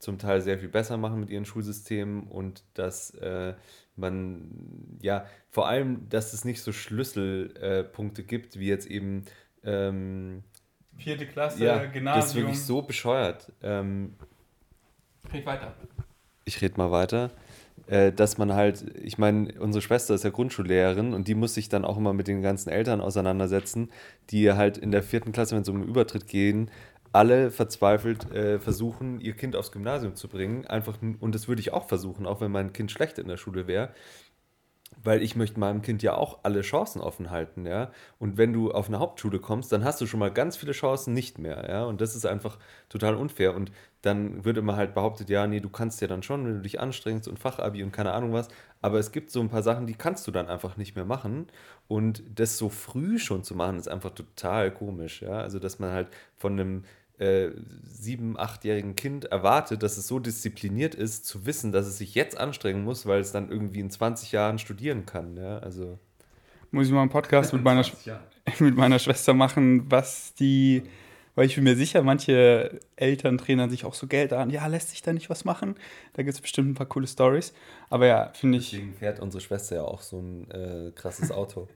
[0.01, 3.53] zum Teil sehr viel besser machen mit ihren Schulsystemen und dass äh,
[3.95, 9.25] man, ja, vor allem, dass es nicht so Schlüsselpunkte äh, gibt, wie jetzt eben
[9.63, 10.43] ähm,
[10.97, 12.21] vierte Klasse, ja, Gymnasium.
[12.21, 13.51] Das ist wirklich so bescheuert.
[13.61, 14.15] Ähm,
[15.31, 15.75] red weiter.
[16.45, 17.31] Ich rede mal weiter.
[17.87, 21.67] Äh, dass man halt, ich meine, unsere Schwester ist ja Grundschullehrerin und die muss sich
[21.67, 23.89] dann auch immer mit den ganzen Eltern auseinandersetzen,
[24.29, 26.69] die halt in der vierten Klasse, wenn es um Übertritt gehen,
[27.13, 30.65] alle verzweifelt äh, versuchen, ihr Kind aufs Gymnasium zu bringen.
[30.65, 33.67] Einfach, und das würde ich auch versuchen, auch wenn mein Kind schlecht in der Schule
[33.67, 33.93] wäre.
[35.03, 37.91] Weil ich möchte meinem Kind ja auch alle Chancen offen halten, ja.
[38.19, 41.13] Und wenn du auf eine Hauptschule kommst, dann hast du schon mal ganz viele Chancen
[41.13, 41.85] nicht mehr, ja.
[41.85, 43.55] Und das ist einfach total unfair.
[43.55, 43.71] Und
[44.01, 46.79] dann wird immer halt behauptet, ja, nee, du kannst ja dann schon, wenn du dich
[46.81, 48.49] anstrengst und Fachabi und keine Ahnung was.
[48.81, 51.47] Aber es gibt so ein paar Sachen, die kannst du dann einfach nicht mehr machen.
[51.87, 55.39] Und das so früh schon zu machen, ist einfach total komisch, ja.
[55.39, 56.83] Also, dass man halt von einem
[58.01, 62.37] sieben-, achtjährigen Kind erwartet, dass es so diszipliniert ist, zu wissen, dass es sich jetzt
[62.37, 65.37] anstrengen muss, weil es dann irgendwie in 20 Jahren studieren kann.
[65.37, 65.59] Ja?
[65.59, 65.99] Also
[66.71, 67.85] muss ich mal einen Podcast mit meiner,
[68.59, 70.83] mit meiner Schwester machen, was die,
[71.35, 74.49] weil ich bin mir sicher, manche Eltern trainern sich auch so Geld an.
[74.49, 75.75] Ja, lässt sich da nicht was machen?
[76.13, 77.53] Da gibt es bestimmt ein paar coole Stories.
[77.89, 78.71] Aber ja, finde ich.
[78.71, 81.67] Deswegen fährt unsere Schwester ja auch so ein äh, krasses Auto.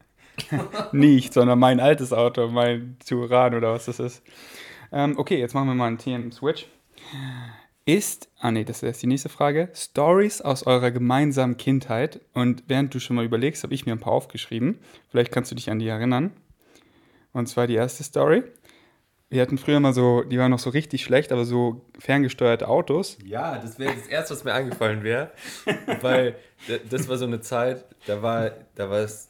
[0.91, 4.23] nicht, sondern mein altes Auto, mein Turan oder was das ist.
[4.91, 6.67] Ähm, okay, jetzt machen wir mal einen TM-Switch.
[7.85, 12.19] Ist, ah nee, das ist die nächste Frage, Stories aus eurer gemeinsamen Kindheit.
[12.33, 14.79] Und während du schon mal überlegst, habe ich mir ein paar aufgeschrieben.
[15.09, 16.31] Vielleicht kannst du dich an die erinnern.
[17.31, 18.43] Und zwar die erste Story.
[19.29, 23.17] Wir hatten früher mal so, die waren noch so richtig schlecht, aber so ferngesteuerte Autos.
[23.23, 25.31] Ja, das wäre das Erste, was mir eingefallen wäre.
[26.01, 26.35] weil
[26.89, 29.29] das war so eine Zeit, da war, da war es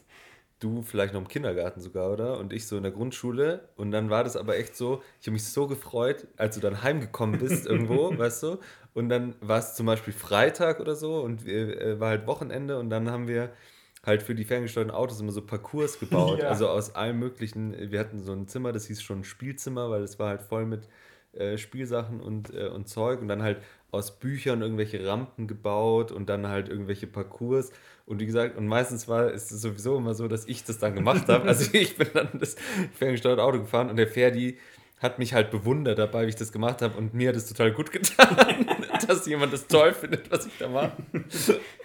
[0.59, 2.37] du vielleicht noch im Kindergarten sogar, oder?
[2.39, 3.69] Und ich so in der Grundschule.
[3.75, 6.81] Und dann war das aber echt so, ich habe mich so gefreut, als du dann
[6.81, 8.59] heimgekommen bist irgendwo, weißt du?
[8.93, 12.89] Und dann war es zum Beispiel Freitag oder so und äh, war halt Wochenende und
[12.89, 13.51] dann haben wir
[14.05, 16.39] halt für die ferngesteuerten Autos immer so Parcours gebaut.
[16.39, 16.49] Ja.
[16.49, 20.19] Also aus allen möglichen, wir hatten so ein Zimmer, das hieß schon Spielzimmer, weil es
[20.19, 20.87] war halt voll mit
[21.33, 23.61] äh, Spielsachen und, äh, und Zeug und dann halt
[23.95, 27.71] aus Büchern irgendwelche Rampen gebaut und dann halt irgendwelche Parcours.
[28.05, 31.27] Und wie gesagt, und meistens war es sowieso immer so, dass ich das dann gemacht
[31.27, 31.47] habe.
[31.47, 32.55] Also ich bin dann das
[32.93, 34.57] ferngesteuerte Auto gefahren und der Ferdi
[34.99, 37.71] hat mich halt bewundert dabei, wie ich das gemacht habe und mir hat es total
[37.71, 38.67] gut getan.
[39.07, 40.93] dass jemand das toll findet, was ich da mache.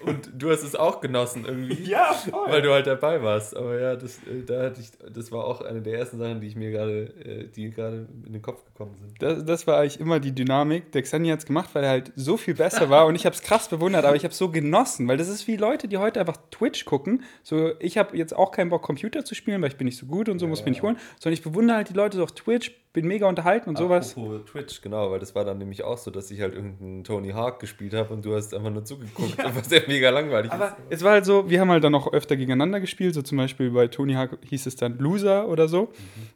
[0.02, 1.82] Und du hast es auch genossen irgendwie.
[1.90, 2.50] Ja, voll.
[2.50, 3.56] Weil du halt dabei warst.
[3.56, 6.46] Aber ja, das, äh, da hatte ich, das war auch eine der ersten Sachen, die
[6.46, 9.22] ich mir gerade, äh, die gerade in den Kopf gekommen sind.
[9.22, 10.92] Das, das war eigentlich immer die Dynamik.
[10.92, 13.34] Der Xani hat es gemacht, weil er halt so viel besser war und ich habe
[13.34, 15.98] es krass bewundert, aber ich habe es so genossen, weil das ist wie Leute, die
[15.98, 17.22] heute einfach Twitch gucken.
[17.42, 20.06] So, ich habe jetzt auch keinen Bock, Computer zu spielen, weil ich bin nicht so
[20.06, 22.24] gut und so, ja, muss mir nicht holen, sondern ich bewundere halt die Leute so
[22.24, 24.16] auf Twitch, bin mega unterhalten und sowas.
[24.16, 27.30] Apropos Twitch, genau, weil das war dann nämlich auch so, dass ich halt irgendeinen Tony
[27.30, 29.54] Hawk gespielt habe und du hast einfach nur zugeguckt, ja.
[29.54, 30.76] was ja mega langweilig Aber ist.
[30.90, 33.70] es war halt so, wir haben halt dann auch öfter gegeneinander gespielt, so zum Beispiel
[33.70, 35.82] bei Tony Hawk hieß es dann Loser oder so.
[35.82, 35.90] Mhm.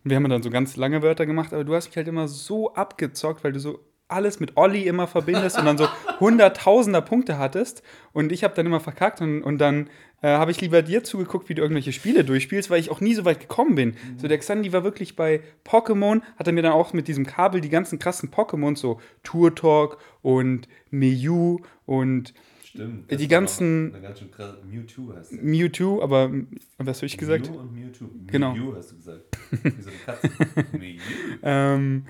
[0.04, 2.72] Wir haben dann so ganz lange Wörter gemacht, aber du hast mich halt immer so
[2.74, 5.88] abgezockt, weil du so alles mit Olli immer verbindest und dann so
[6.20, 9.88] hunderttausender Punkte hattest und ich habe dann immer verkackt und, und dann
[10.22, 13.14] äh, habe ich lieber dir zugeguckt, wie du irgendwelche Spiele durchspielst, weil ich auch nie
[13.14, 13.90] so weit gekommen bin.
[13.90, 14.18] Mhm.
[14.18, 17.60] So der Xandi war wirklich bei Pokémon, hat er mir dann auch mit diesem Kabel
[17.60, 22.34] die ganzen krassen Pokémon, so Tour Talk und Mew und
[22.74, 23.08] Stimmt.
[23.08, 23.92] Die ganzen.
[24.02, 24.20] Ganz.
[24.64, 26.32] Mewtwo heißt Mewtwo, aber
[26.78, 27.48] was habe ich gesagt?
[27.48, 28.06] Mew und Mewtwo.
[28.26, 28.52] Genau.
[28.52, 29.22] Mew hast du gesagt.
[29.52, 30.30] Wie so eine Katze.
[30.76, 30.98] Mew.
[31.44, 32.06] ähm,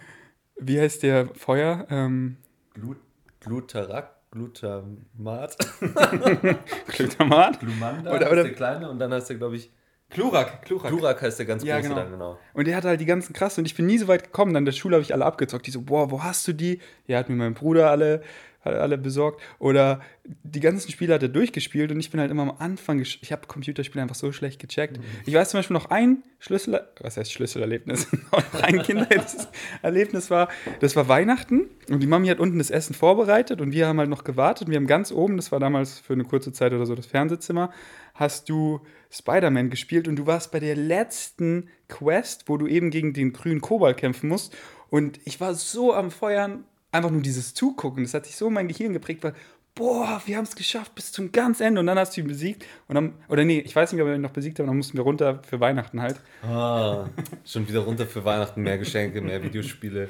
[0.56, 1.86] wie heißt der Feuer?
[1.90, 2.36] Ähm,
[2.72, 2.96] Glut
[3.40, 5.56] Glutarak, Glutamat.
[6.88, 7.60] Glutamat?
[7.60, 9.70] Glumanda oder, oder, ist der kleine und dann heißt der, glaube ich,
[10.10, 10.88] Klurak, Klurak.
[10.88, 12.00] Klurak heißt der ganz ja, große genau.
[12.00, 12.38] dann, genau.
[12.52, 14.52] Und der hat halt die ganzen krassen und ich bin nie so weit gekommen.
[14.52, 15.66] Dann in der Schule habe ich alle abgezockt.
[15.66, 16.80] Die so, boah, wo hast du die?
[17.06, 18.22] Ja, hat mir mein Bruder alle
[18.64, 19.40] alle besorgt.
[19.58, 20.00] Oder
[20.42, 23.46] die ganzen Spiele hat er durchgespielt und ich bin halt immer am Anfang, ich habe
[23.46, 24.98] Computerspiele einfach so schlecht gecheckt.
[24.98, 25.04] Mhm.
[25.26, 28.08] Ich weiß zum Beispiel noch ein Schlüssel, was heißt Schlüsselerlebnis?
[28.62, 30.48] ein Kindererlebnis war,
[30.80, 34.08] das war Weihnachten und die Mami hat unten das Essen vorbereitet und wir haben halt
[34.10, 34.68] noch gewartet.
[34.68, 37.70] Wir haben ganz oben, das war damals für eine kurze Zeit oder so das Fernsehzimmer,
[38.14, 43.12] hast du Spider-Man gespielt und du warst bei der letzten Quest, wo du eben gegen
[43.12, 44.56] den grünen Kobalt kämpfen musst.
[44.90, 46.64] Und ich war so am Feuern,
[46.94, 49.34] einfach nur dieses Zugucken, das hat sich so in mein Gehirn geprägt, weil,
[49.74, 52.64] boah, wir haben es geschafft bis zum ganz Ende und dann hast du ihn besiegt.
[52.88, 54.96] Und dann, oder nee, ich weiß nicht, ob wir ihn noch besiegt haben, dann mussten
[54.96, 56.20] wir runter für Weihnachten halt.
[56.42, 57.08] Ah,
[57.44, 60.08] schon wieder runter für Weihnachten, mehr Geschenke, mehr Videospiele.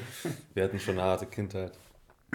[0.52, 1.72] Wir hatten schon eine harte Kindheit.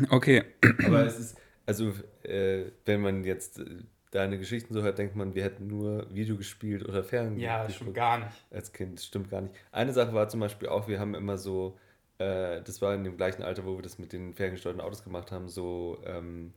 [0.10, 0.44] Okay.
[0.86, 3.60] Aber es ist, also, äh, wenn man jetzt.
[3.60, 3.66] Äh,
[4.12, 7.40] deine Geschichten so hört, denkt man, wir hätten nur Video gespielt oder Fernsehen.
[7.40, 8.32] Ja, das stimmt gar nicht.
[8.50, 9.54] Als Kind, das stimmt gar nicht.
[9.72, 11.78] Eine Sache war zum Beispiel auch, wir haben immer so
[12.20, 15.32] äh, das war in dem gleichen Alter, wo wir das mit den ferngesteuerten Autos gemacht
[15.32, 16.54] haben, so, ähm,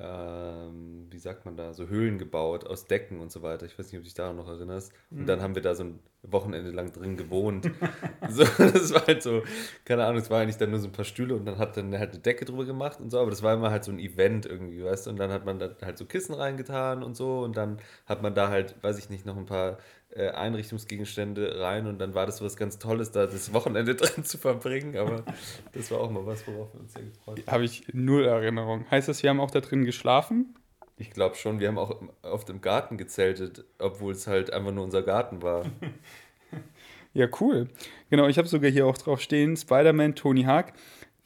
[0.00, 3.66] ähm, wie sagt man da, so Höhlen gebaut aus Decken und so weiter.
[3.66, 4.92] Ich weiß nicht, ob du dich daran noch erinnerst.
[5.10, 5.26] Und mhm.
[5.26, 7.70] dann haben wir da so ein Wochenende lang drin gewohnt.
[8.28, 9.42] so, das war halt so,
[9.84, 11.96] keine Ahnung, es war eigentlich dann nur so ein paar Stühle und dann hat dann
[11.96, 14.46] halt eine Decke drüber gemacht und so, aber das war immer halt so ein Event
[14.46, 17.56] irgendwie, weißt du, und dann hat man da halt so Kissen reingetan und so und
[17.56, 19.78] dann hat man da halt, weiß ich nicht, noch ein paar
[20.10, 24.38] äh, Einrichtungsgegenstände rein und dann war das was ganz Tolles, da das Wochenende drin zu
[24.38, 25.24] verbringen, aber
[25.72, 27.52] das war auch mal was, worauf wir uns sehr gefreut haben.
[27.52, 28.84] Habe ich null Erinnerung.
[28.90, 30.54] Heißt das, wir haben auch da drin geschlafen?
[30.96, 34.84] Ich glaube schon, wir haben auch oft im Garten gezeltet, obwohl es halt einfach nur
[34.84, 35.64] unser Garten war.
[37.14, 37.68] ja, cool.
[38.10, 40.72] Genau, ich habe sogar hier auch drauf stehen, Spider-Man, Tony Hawk.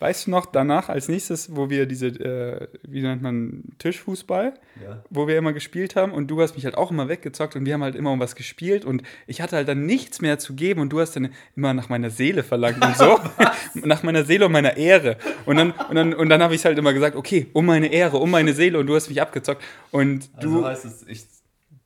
[0.02, 5.04] Weißt du noch, danach als nächstes, wo wir diese, äh, wie nennt man, Tischfußball, ja.
[5.10, 7.74] wo wir immer gespielt haben und du hast mich halt auch immer weggezockt und wir
[7.74, 10.80] haben halt immer um was gespielt und ich hatte halt dann nichts mehr zu geben
[10.80, 13.20] und du hast dann immer nach meiner Seele verlangt und so.
[13.74, 15.16] nach meiner Seele und meiner Ehre.
[15.46, 18.18] Und dann, und dann, und dann habe ich halt immer gesagt, okay, um meine Ehre,
[18.18, 19.62] um meine Seele und du hast mich abgezockt.
[19.90, 20.64] Und also du.
[20.64, 21.24] heißt es, ich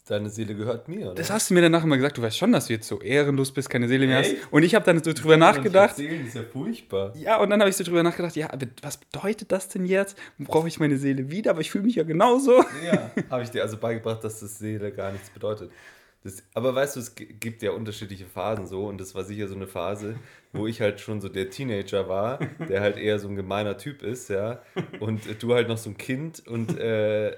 [0.08, 1.14] Deine Seele gehört mir, oder?
[1.16, 2.16] Das hast du mir danach immer gesagt.
[2.16, 4.36] Du weißt schon, dass du jetzt so ehrenlos bist, keine Seele mehr hast.
[4.52, 5.98] Und ich habe dann so drüber nachgedacht.
[5.98, 7.12] Erzählen, das ist ja furchtbar.
[7.16, 10.16] Ja, und dann habe ich so drüber nachgedacht, ja, aber was bedeutet das denn jetzt?
[10.38, 11.50] Brauche ich meine Seele wieder?
[11.50, 12.62] Aber ich fühle mich ja genauso.
[12.84, 15.72] Ja, habe ich dir also beigebracht, dass das Seele gar nichts bedeutet.
[16.22, 19.54] Das, aber weißt du, es gibt ja unterschiedliche Phasen so und das war sicher so
[19.54, 20.16] eine Phase,
[20.52, 22.38] wo ich halt schon so der Teenager war,
[22.68, 24.60] der halt eher so ein gemeiner Typ ist, ja,
[24.98, 27.36] und du halt noch so ein Kind und äh,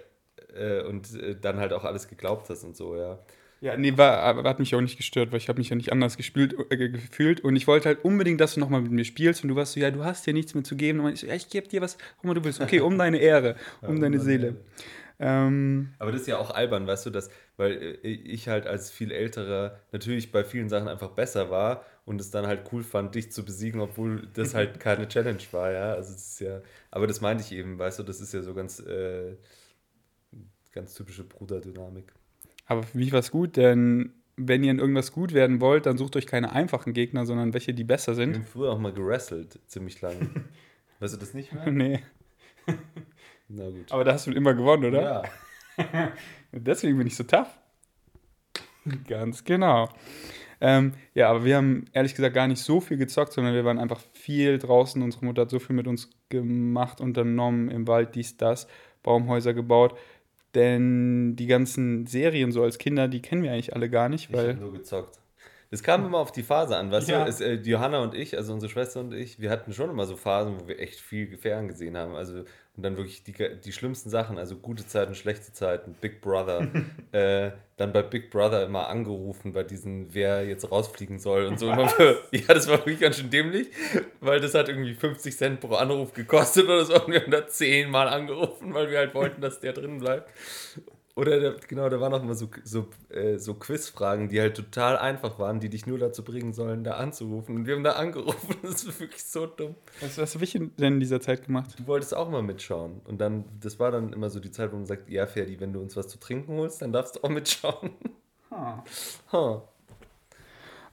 [0.59, 3.19] äh, und äh, dann halt auch alles geglaubt hast und so, ja.
[3.61, 6.17] Ja, nee, war, hat mich auch nicht gestört, weil ich habe mich ja nicht anders
[6.17, 9.49] gespielt, äh, gefühlt und ich wollte halt unbedingt, dass du nochmal mit mir spielst und
[9.49, 11.35] du warst so, ja, du hast dir nichts mehr zu geben und ich so, ja,
[11.35, 12.61] ich gebe dir was, immer du willst.
[12.61, 14.57] Okay, um deine Ehre, um ja, deine Seele.
[15.21, 18.93] Ähm, Aber das ist ja auch albern, weißt du, dass, weil äh, ich halt als
[18.93, 23.17] viel älterer natürlich bei vielen Sachen einfach besser war und es dann halt cool fand,
[23.17, 25.95] dich zu besiegen, obwohl das halt keine Challenge war, ja.
[25.95, 28.55] Also das ist ja, aber das meinte ich eben, weißt du, das ist ja so
[28.55, 29.35] ganz äh,
[30.79, 32.13] ganz typische Bruderdynamik.
[32.67, 35.99] Aber für mich war es gut, denn wenn ihr in irgendwas gut werden wollt, dann
[35.99, 38.31] sucht euch keine einfachen Gegner, sondern welche, die besser sind.
[38.31, 40.31] Ich habe früher auch mal gerasselt, ziemlich lange.
[41.01, 41.67] weißt du das nicht mehr?
[41.73, 42.01] Nee.
[43.49, 43.91] Na gut.
[43.91, 45.25] Aber da hast du immer gewonnen, oder?
[45.77, 46.13] Ja.
[46.53, 47.49] Deswegen bin ich so tough.
[49.09, 49.89] Ganz genau.
[50.61, 53.79] Ähm, ja, aber wir haben ehrlich gesagt gar nicht so viel gezockt, sondern wir waren
[53.79, 55.03] einfach viel draußen.
[55.03, 58.69] Unsere Mutter hat so viel mit uns gemacht, unternommen, im Wald, dies, das,
[59.03, 59.99] Baumhäuser gebaut.
[60.59, 64.51] Denn die ganzen Serien so als Kinder, die kennen wir eigentlich alle gar nicht, weil.
[64.51, 65.21] Ich nur gezockt.
[65.71, 67.25] Es kam immer auf die Phase an, weißt ja.
[67.25, 67.29] du?
[67.29, 70.17] Es, äh, Johanna und ich, also unsere Schwester und ich, wir hatten schon immer so
[70.17, 72.15] Phasen, wo wir echt viel Fern gesehen haben.
[72.15, 72.45] Also
[72.79, 76.69] und dann wirklich die, die schlimmsten Sachen, also gute Zeiten, schlechte Zeiten, Big Brother.
[77.13, 81.75] äh, dann bei Big Brother immer angerufen bei diesen, wer jetzt rausfliegen soll und so.
[81.89, 83.67] Für, ja, das war wirklich ganz schön dämlich,
[84.21, 87.05] weil das hat irgendwie 50 Cent pro Anruf gekostet oder so.
[87.05, 90.31] Und wir haben da zehnmal angerufen, weil wir halt wollten, dass der drin bleibt.
[91.19, 94.97] Oder da, genau, da waren auch immer so, so, äh, so Quizfragen, die halt total
[94.97, 97.57] einfach waren, die dich nur dazu bringen sollen, da anzurufen.
[97.57, 98.55] Und wir haben da angerufen.
[98.63, 99.75] Das ist wirklich so dumm.
[100.01, 101.75] Was, was habe ich denn in dieser Zeit gemacht?
[101.77, 103.01] Du wolltest auch mal mitschauen.
[103.05, 105.73] Und dann, das war dann immer so die Zeit, wo man sagt, ja, Ferdi, wenn
[105.73, 107.91] du uns was zu trinken holst, dann darfst du auch mitschauen.
[108.53, 108.83] Huh.
[109.33, 109.61] huh.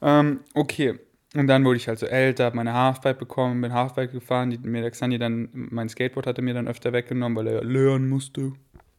[0.01, 0.97] Ähm, okay.
[1.35, 4.49] Und dann wurde ich halt so älter, habe meine Halfpipe bekommen, bin Halfpipe gefahren.
[4.49, 8.09] Die, mir der Xandi dann, mein Skateboard hatte mir dann öfter weggenommen, weil er lernen
[8.09, 8.53] musste.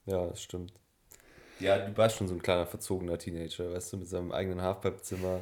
[0.05, 0.73] Ja, das stimmt.
[1.61, 5.41] Ja, du warst schon so ein kleiner verzogener Teenager, weißt du, mit seinem eigenen Halfpipe-Zimmer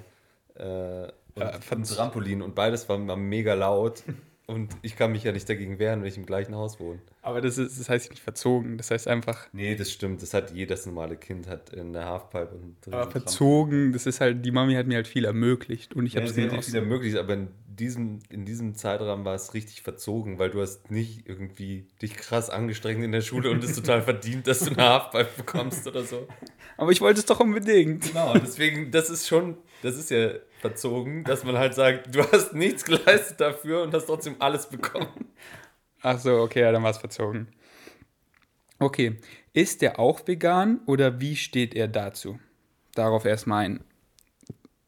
[0.54, 4.02] äh, und, ja, Trampolin und beides war, mega laut.
[4.46, 6.98] Und ich kann mich ja nicht dagegen wehren, wenn ich im gleichen Haus wohne.
[7.22, 9.48] Aber das, ist, das heißt nicht verzogen, das heißt einfach.
[9.54, 10.20] Nee, das stimmt.
[10.20, 12.54] Das hat jedes normale Kind hat in der Halfpipe.
[12.54, 15.94] Und aber verzogen, das ist halt, die Mami hat mir halt viel ermöglicht.
[15.94, 19.34] Und ich ja, habe sie hat viel ermöglicht, aber in diesem, in diesem Zeitraum war
[19.34, 23.62] es richtig verzogen, weil du hast nicht irgendwie dich krass angestrengt in der Schule und
[23.64, 26.26] es total verdient, dass du eine Halfpipe bekommst oder so.
[26.76, 28.08] Aber ich wollte es doch unbedingt.
[28.08, 32.54] Genau, deswegen, das ist schon, das ist ja verzogen, dass man halt sagt, du hast
[32.54, 35.32] nichts geleistet dafür und hast trotzdem alles bekommen.
[36.02, 37.48] Ach so, okay, ja, dann war es verzogen.
[38.78, 39.18] Okay,
[39.52, 42.38] ist der auch vegan oder wie steht er dazu?
[42.94, 43.84] Darauf erstmal ein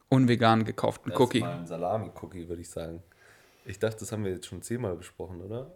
[0.09, 1.41] unvegan gekauften das Cookie.
[1.41, 3.03] Mal ein Salami-Cookie, würde ich sagen.
[3.65, 5.71] Ich dachte, das haben wir jetzt schon zehnmal besprochen, oder?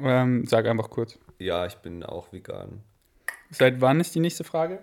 [0.00, 1.18] Ähm, sag einfach kurz.
[1.38, 2.82] Ja, ich bin auch vegan.
[3.50, 4.80] Seit wann ist die nächste Frage?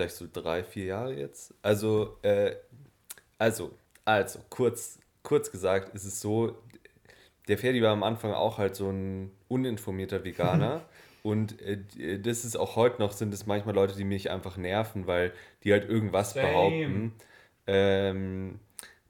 [0.00, 1.54] vielleicht so drei, vier Jahre jetzt.
[1.62, 2.54] Also, äh,
[3.38, 3.72] also,
[4.04, 6.56] also, kurz, kurz gesagt, ist es so,
[7.48, 10.82] der Ferdi war am Anfang auch halt so ein uninformierter Veganer.
[11.22, 15.06] Und äh, das ist auch heute noch, sind es manchmal Leute, die mich einfach nerven,
[15.06, 15.32] weil
[15.64, 16.48] die halt irgendwas Same.
[16.48, 17.12] behaupten.
[17.66, 18.60] Ähm,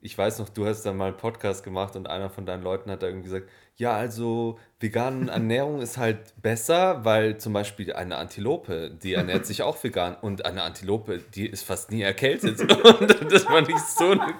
[0.02, 2.90] ich weiß noch, du hast da mal einen Podcast gemacht und einer von deinen Leuten
[2.90, 8.16] hat da irgendwie gesagt, ja, also vegane Ernährung ist halt besser, weil zum Beispiel eine
[8.16, 12.60] Antilope, die ernährt sich auch vegan und eine Antilope, die ist fast nie erkältet.
[13.00, 14.34] Und das war nicht so eine,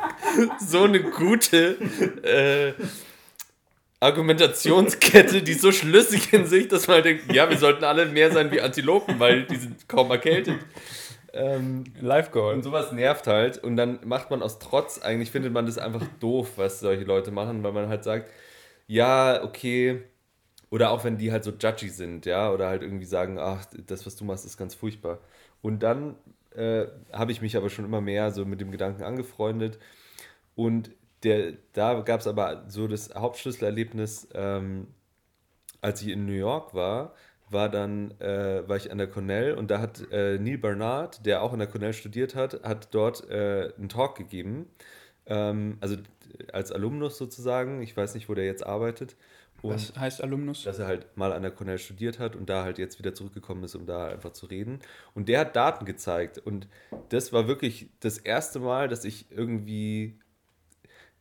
[0.59, 1.79] so eine gute
[2.23, 2.75] äh,
[4.01, 8.51] Argumentationskette, die so schlüssig in sich, dass man denkt, ja, wir sollten alle mehr sein
[8.51, 10.59] wie Antilopen, weil die sind kaum erkältet.
[11.33, 12.55] Ähm, Live Goal.
[12.55, 13.59] Und sowas nervt halt.
[13.59, 17.31] Und dann macht man aus Trotz, eigentlich findet man das einfach doof, was solche Leute
[17.31, 18.31] machen, weil man halt sagt,
[18.87, 20.03] ja, okay.
[20.71, 24.07] Oder auch wenn die halt so judgy sind, ja, oder halt irgendwie sagen, ach, das,
[24.07, 25.19] was du machst, ist ganz furchtbar.
[25.63, 26.17] Und dann
[26.55, 29.79] äh, habe ich mich aber schon immer mehr so mit dem Gedanken angefreundet.
[30.55, 30.91] Und
[31.23, 34.89] der, da gab es aber so das Hauptschlüsselerlebnis, ähm,
[35.81, 37.15] als ich in New York war,
[37.49, 41.43] war dann, äh, war ich an der Cornell und da hat äh, Neil Bernard, der
[41.43, 44.67] auch an der Cornell studiert hat, hat dort äh, einen Talk gegeben.
[45.27, 45.97] Ähm, also
[46.53, 47.83] als Alumnus sozusagen.
[47.83, 49.17] Ich weiß nicht, wo der jetzt arbeitet.
[49.63, 50.65] Und Was heißt Alumnus?
[50.65, 53.63] Dass er halt mal an der Cornell studiert hat und da halt jetzt wieder zurückgekommen
[53.65, 54.81] ist, um da einfach zu reden.
[55.15, 56.39] Und der hat Daten gezeigt.
[56.39, 56.67] Und
[57.11, 60.19] das war wirklich das erste Mal, dass ich irgendwie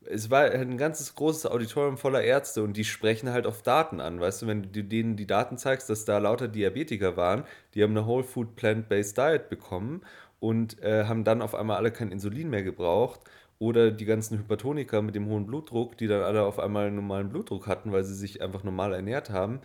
[0.10, 4.20] es war ein ganzes großes Auditorium voller Ärzte und die sprechen halt auf Daten an.
[4.20, 7.44] Weißt du, wenn du denen die Daten zeigst, dass da lauter Diabetiker waren,
[7.76, 10.02] die haben eine Whole Food Plant-Based Diet bekommen
[10.40, 13.22] und äh, haben dann auf einmal alle kein Insulin mehr gebraucht.
[13.60, 17.30] Oder die ganzen Hypertoniker mit dem hohen Blutdruck, die dann alle auf einmal einen normalen
[17.30, 19.60] Blutdruck hatten, weil sie sich einfach normal ernährt haben.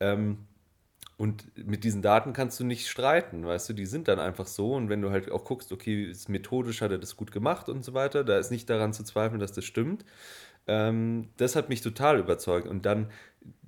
[0.00, 0.46] Ähm,
[1.18, 4.74] und mit diesen Daten kannst du nicht streiten, weißt du, die sind dann einfach so.
[4.74, 7.84] Und wenn du halt auch guckst, okay, ist methodisch hat er das gut gemacht und
[7.84, 10.04] so weiter, da ist nicht daran zu zweifeln, dass das stimmt.
[10.68, 12.68] Ähm, das hat mich total überzeugt.
[12.68, 13.10] Und dann,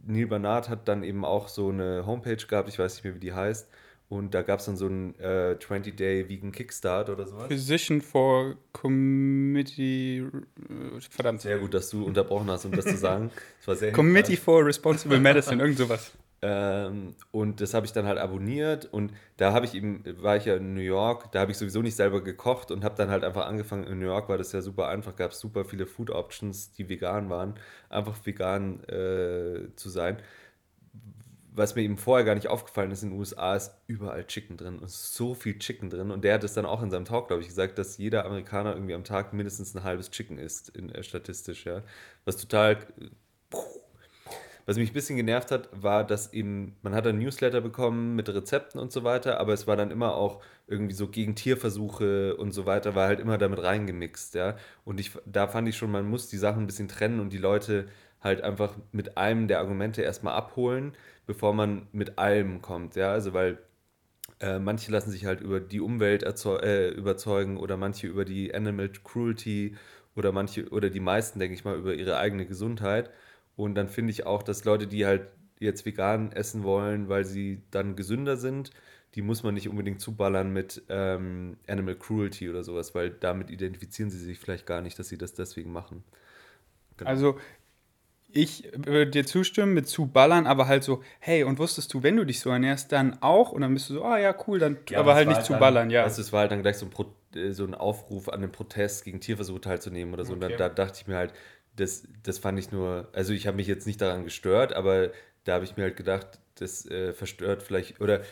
[0.06, 3.20] Neil Bernard hat dann eben auch so eine Homepage gehabt, ich weiß nicht mehr, wie
[3.20, 3.68] die heißt.
[4.08, 7.48] Und da gab es dann so einen äh, 20-Day Vegan Kickstart oder sowas.
[7.48, 10.18] Physician for Committee.
[10.18, 11.40] Äh, verdammt.
[11.40, 13.32] Sehr gut, dass du unterbrochen hast, um das zu sagen.
[13.58, 16.12] Das war sehr Committee for Responsible Medicine, irgend sowas.
[16.42, 20.46] Ähm, und das habe ich dann halt abonniert und da habe ich eben, war ich
[20.46, 23.24] ja in New York, da habe ich sowieso nicht selber gekocht und habe dann halt
[23.24, 26.08] einfach angefangen, in New York war das ja super einfach, gab es super viele Food
[26.10, 27.54] Options, die vegan waren,
[27.90, 30.18] einfach vegan äh, zu sein.
[31.52, 34.78] was mir eben vorher gar nicht aufgefallen ist, in den USA ist überall Chicken drin
[34.78, 36.10] und so viel Chicken drin.
[36.12, 38.74] Und der hat es dann auch in seinem Talk, glaube ich, gesagt, dass jeder Amerikaner
[38.74, 41.82] irgendwie am Tag mindestens ein halbes Chicken isst, in, äh, statistisch, ja.
[42.24, 42.78] Was total.
[44.70, 48.28] Was mich ein bisschen genervt hat, war, dass eben, man hat ein Newsletter bekommen mit
[48.28, 52.52] Rezepten und so weiter, aber es war dann immer auch irgendwie so gegen Tierversuche und
[52.52, 54.54] so weiter, war halt immer damit reingemixt, ja.
[54.84, 57.38] Und ich, da fand ich schon, man muss die Sachen ein bisschen trennen und die
[57.38, 57.88] Leute
[58.20, 60.92] halt einfach mit einem der Argumente erstmal abholen,
[61.26, 62.94] bevor man mit allem kommt.
[62.94, 63.58] Ja, also weil
[64.38, 68.90] äh, manche lassen sich halt über die Umwelt äh, überzeugen oder manche über die Animal
[69.02, 69.76] Cruelty
[70.14, 73.10] oder manche oder die meisten, denke ich mal, über ihre eigene Gesundheit.
[73.60, 77.60] Und dann finde ich auch, dass Leute, die halt jetzt vegan essen wollen, weil sie
[77.70, 78.70] dann gesünder sind,
[79.14, 84.10] die muss man nicht unbedingt zuballern mit ähm, Animal Cruelty oder sowas, weil damit identifizieren
[84.10, 86.04] sie sich vielleicht gar nicht, dass sie das deswegen machen.
[86.96, 87.10] Genau.
[87.10, 87.38] Also
[88.32, 92.16] ich würde dir zustimmen mit zu ballern, aber halt so, hey, und wusstest du, wenn
[92.16, 93.52] du dich so ernährst, dann auch?
[93.52, 95.58] Und dann bist du so, ah ja, cool, dann ja, aber halt nicht halt zu
[95.58, 96.04] ballern, ja.
[96.04, 98.52] Also es war halt dann gleich so ein, Pro, äh, so ein Aufruf an den
[98.52, 100.34] Protest gegen Tierversuche teilzunehmen oder so.
[100.34, 100.44] Okay.
[100.44, 101.34] Und da, da, dachte ich mir halt,
[101.76, 105.10] das, das fand ich nur, also ich habe mich jetzt nicht daran gestört, aber
[105.44, 108.22] da habe ich mir halt gedacht, das äh, verstört vielleicht, oder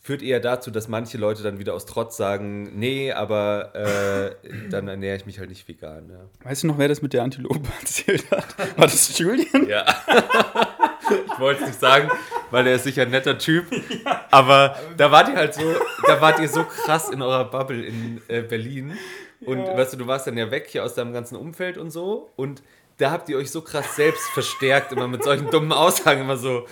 [0.00, 4.86] führt eher dazu, dass manche Leute dann wieder aus Trotz sagen, nee, aber äh, dann
[4.86, 6.08] ernähre ich mich halt nicht vegan.
[6.10, 6.48] Ja.
[6.48, 8.56] Weißt du noch, wer das mit der Antilope erzählt hat?
[8.78, 9.68] War das Julian?
[9.68, 9.84] Ja.
[11.26, 12.08] ich wollte es nicht sagen,
[12.52, 13.66] weil er ist sicher ein netter Typ.
[14.30, 15.74] Aber da wart ihr halt so,
[16.06, 18.96] da wart ihr so krass in eurer Bubble in äh, Berlin.
[19.40, 19.76] Und ja.
[19.76, 22.30] weißt du, du warst dann ja weg hier aus deinem ganzen Umfeld und so.
[22.36, 22.62] Und
[22.98, 26.66] da habt ihr euch so krass selbst verstärkt, immer mit solchen dummen Aussagen, immer so,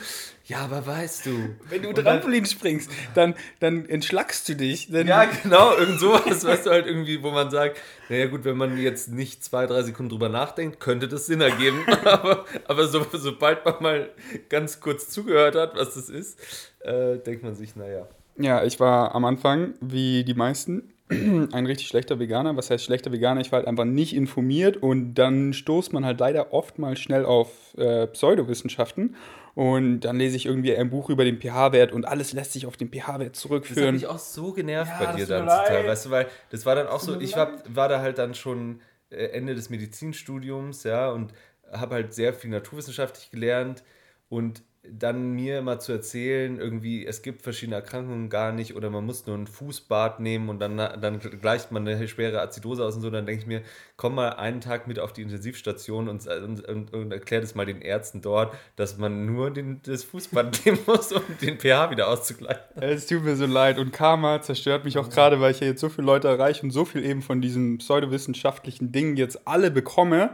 [0.47, 1.55] ja, aber weißt du.
[1.71, 4.89] Wenn du Trampolin springst, dann, dann entschlackst du dich.
[4.89, 8.77] ja, genau, irgend sowas, weißt du halt irgendwie, wo man sagt, naja gut, wenn man
[8.77, 11.87] jetzt nicht zwei, drei Sekunden drüber nachdenkt, könnte das Sinn ergeben.
[12.05, 14.11] aber aber so, sobald man mal
[14.51, 16.39] ganz kurz zugehört hat, was das ist,
[16.81, 18.07] äh, denkt man sich, naja.
[18.37, 22.57] Ja, ich war am Anfang, wie die meisten, ein richtig schlechter Veganer.
[22.57, 23.41] Was heißt schlechter Veganer?
[23.41, 27.25] Ich war halt einfach nicht informiert und dann stoßt man halt leider oft mal schnell
[27.25, 29.15] auf äh, Pseudowissenschaften
[29.55, 32.77] und dann lese ich irgendwie ein Buch über den pH-Wert und alles lässt sich auf
[32.77, 33.95] den pH-Wert zurückführen.
[33.95, 36.67] Das hat mich auch so genervt ja, bei dir dann total, weißt du, weil das
[36.67, 38.81] war dann auch so, ich war, war da halt dann schon
[39.11, 41.33] äh, Ende des Medizinstudiums, ja, und
[41.71, 43.83] habe halt sehr viel naturwissenschaftlich gelernt
[44.29, 49.07] und dann mir mal zu erzählen, irgendwie, es gibt verschiedene Erkrankungen gar nicht oder man
[49.07, 53.01] muss nur ein Fußbad nehmen und dann, dann gleicht man eine schwere Azidose aus und
[53.01, 53.63] so, dann denke ich mir,
[53.97, 57.65] komm mal einen Tag mit auf die Intensivstation und, und, und, und erklär das mal
[57.65, 62.09] den Ärzten dort, dass man nur den, das Fußbad nehmen muss, um den pH wieder
[62.09, 62.63] auszugleichen.
[62.77, 65.81] Es tut mir so leid und Karma zerstört mich auch gerade, weil ich ja jetzt
[65.81, 70.31] so viele Leute erreiche und so viel eben von diesen pseudowissenschaftlichen Dingen jetzt alle bekomme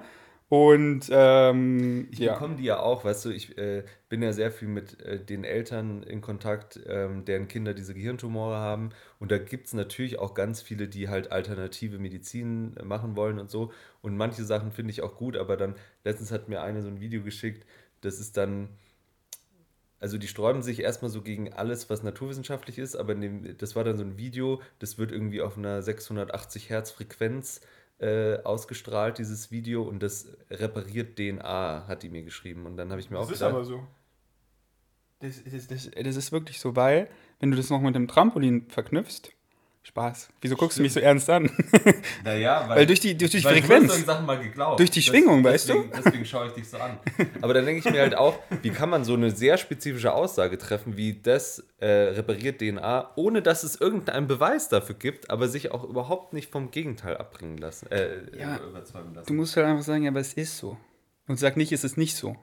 [0.51, 2.33] und ähm, ich ja.
[2.33, 5.45] bekomme die ja auch, weißt du, ich äh, bin ja sehr viel mit äh, den
[5.45, 8.91] Eltern in Kontakt, ähm, deren Kinder diese Gehirntumore haben.
[9.21, 13.49] Und da gibt es natürlich auch ganz viele, die halt alternative Medizin machen wollen und
[13.49, 13.71] so.
[14.03, 16.99] Und manche Sachen finde ich auch gut, aber dann, letztens hat mir eine so ein
[16.99, 17.65] Video geschickt,
[18.01, 18.71] das ist dann,
[20.01, 23.85] also die sträuben sich erstmal so gegen alles, was naturwissenschaftlich ist, aber dem, das war
[23.85, 27.80] dann so ein Video, das wird irgendwie auf einer 680 Hertz Frequenz äh,
[28.45, 32.67] ausgestrahlt, dieses Video, und das repariert DNA, hat die mir geschrieben.
[32.67, 33.53] Und dann habe ich mir das auch gedacht.
[33.53, 33.87] Das ist aber so.
[35.21, 38.69] Das, das, das, das ist wirklich so, weil, wenn du das noch mit dem Trampolin
[38.69, 39.33] verknüpfst,
[39.83, 40.29] Spaß.
[40.43, 40.79] Wieso guckst Stimmt.
[40.79, 41.51] du mich so ernst an?
[42.25, 44.05] Naja, weil, weil durch die, durch die weil Frequenz.
[44.05, 44.79] Sachen mal geglaubt.
[44.79, 46.03] Durch die Schwingung, das, deswegen, weißt du?
[46.05, 46.99] Deswegen schaue ich dich so an.
[47.41, 50.59] Aber dann denke ich mir halt auch, wie kann man so eine sehr spezifische Aussage
[50.59, 55.73] treffen, wie das äh, repariert DNA, ohne dass es irgendeinen Beweis dafür gibt, aber sich
[55.73, 59.27] auch überhaupt nicht vom Gegenteil abbringen lassen, äh, ja, überzeugen lassen.
[59.29, 60.77] Du musst halt einfach sagen, ja, aber es ist so.
[61.27, 62.37] Und sag nicht, es ist nicht so.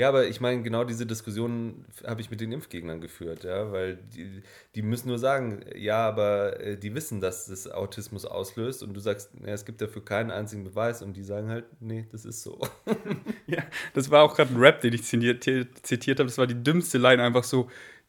[0.00, 3.96] Ja, aber ich meine, genau diese Diskussion habe ich mit den Impfgegnern geführt, ja, weil
[3.96, 4.40] die,
[4.74, 9.00] die müssen nur sagen, ja, aber äh, die wissen, dass das Autismus auslöst und du
[9.00, 12.42] sagst, ja, es gibt dafür keinen einzigen Beweis und die sagen halt, nee, das ist
[12.42, 12.58] so.
[13.46, 15.44] ja, das war auch gerade ein Rap, den ich zitiert,
[15.82, 17.68] zitiert habe, das war die dümmste Line, einfach so,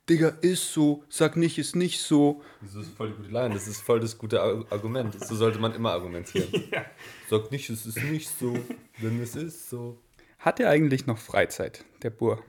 [0.10, 2.42] Digga, ist so, sag nicht, ist nicht so.
[2.62, 5.76] Das ist voll die gute Line, das ist voll das gute Argument, so sollte man
[5.76, 6.48] immer argumentieren.
[6.72, 6.86] ja.
[7.30, 8.58] Sag nicht, es ist nicht so,
[9.02, 10.00] denn es ist so.
[10.42, 12.44] Hat er eigentlich noch Freizeit, der Bur?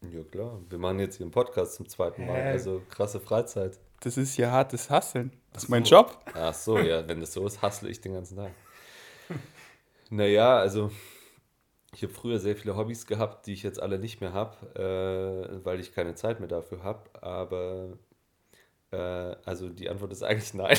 [0.00, 3.80] Ja klar, wir machen jetzt hier einen Podcast zum zweiten Mal, also krasse Freizeit.
[3.98, 5.32] Das ist ja hartes Hasseln.
[5.52, 6.16] Das ist mein Job.
[6.34, 8.52] Ach so, ja, wenn das so ist, hassle ich den ganzen Tag.
[10.10, 10.92] naja, also
[11.92, 15.64] ich habe früher sehr viele Hobbys gehabt, die ich jetzt alle nicht mehr habe, äh,
[15.64, 17.10] weil ich keine Zeit mehr dafür habe.
[17.20, 17.98] Aber
[18.92, 18.96] äh,
[19.44, 20.78] also die Antwort ist eigentlich nein.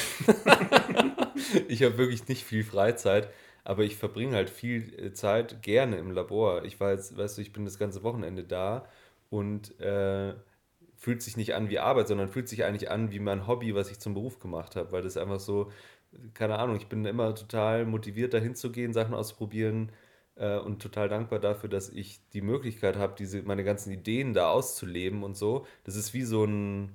[1.67, 3.27] ich habe wirklich nicht viel Freizeit
[3.65, 6.65] aber ich verbringe halt viel äh, Zeit gerne im Labor.
[6.65, 8.87] Ich war weißt du, ich bin das ganze Wochenende da
[9.29, 10.35] und äh,
[10.97, 13.91] fühlt sich nicht an wie Arbeit, sondern fühlt sich eigentlich an wie mein Hobby, was
[13.91, 15.71] ich zum Beruf gemacht habe, weil das einfach so,
[16.33, 19.91] keine Ahnung, ich bin immer total motiviert, dahin zu gehen, Sachen auszuprobieren
[20.35, 24.49] äh, und total dankbar dafür, dass ich die Möglichkeit habe, diese meine ganzen Ideen da
[24.51, 25.65] auszuleben und so.
[25.83, 26.91] Das ist wie so ein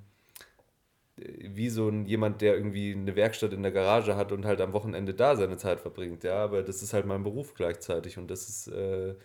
[1.39, 4.73] wie so ein jemand, der irgendwie eine Werkstatt in der Garage hat und halt am
[4.73, 8.49] Wochenende da seine Zeit verbringt, ja, aber das ist halt mein Beruf gleichzeitig und das
[8.49, 9.15] ist äh,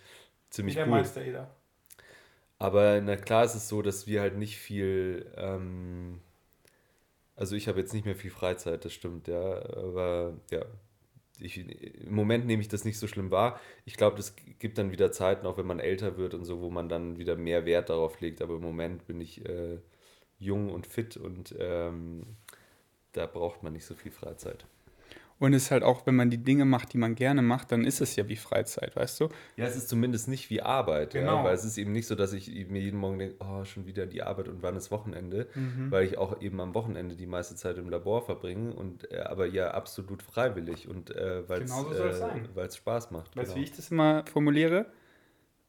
[0.50, 0.90] ziemlich der cool.
[0.90, 1.54] Meister jeder.
[2.58, 6.20] Aber na klar ist es so, dass wir halt nicht viel, ähm,
[7.36, 10.64] also ich habe jetzt nicht mehr viel Freizeit, das stimmt, ja, aber ja,
[11.38, 13.60] ich, im Moment nehme ich das nicht so schlimm wahr.
[13.84, 16.70] Ich glaube, es gibt dann wieder Zeiten, auch wenn man älter wird und so, wo
[16.70, 19.78] man dann wieder mehr Wert darauf legt, aber im Moment bin ich äh,
[20.38, 22.36] jung und fit und ähm,
[23.12, 24.66] da braucht man nicht so viel Freizeit.
[25.38, 27.84] Und es ist halt auch, wenn man die Dinge macht, die man gerne macht, dann
[27.84, 29.28] ist es ja wie Freizeit, weißt du?
[29.56, 31.36] Ja, es ist zumindest nicht wie Arbeit, genau.
[31.36, 33.84] ja, weil es ist eben nicht so, dass ich mir jeden Morgen denke, oh, schon
[33.86, 35.90] wieder die Arbeit und wann ist Wochenende, mhm.
[35.90, 39.46] weil ich auch eben am Wochenende die meiste Zeit im Labor verbringe und äh, aber
[39.46, 43.36] ja absolut freiwillig und äh, weil es äh, Spaß macht.
[43.36, 43.56] Weißt du, genau.
[43.56, 44.86] wie ich das immer formuliere?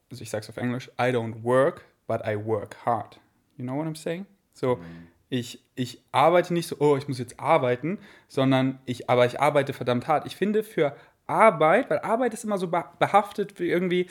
[0.10, 3.20] Also ich sag's auf Englisch, I don't work, but I work hard.
[3.58, 4.26] You know what I'm saying?
[4.58, 9.26] So, mhm ich, ich arbeite nicht so, oh, ich muss jetzt arbeiten, sondern ich, aber
[9.26, 10.26] ich arbeite verdammt hart.
[10.26, 10.96] Ich finde für
[11.26, 14.08] Arbeit, weil Arbeit ist immer so behaftet wie irgendwie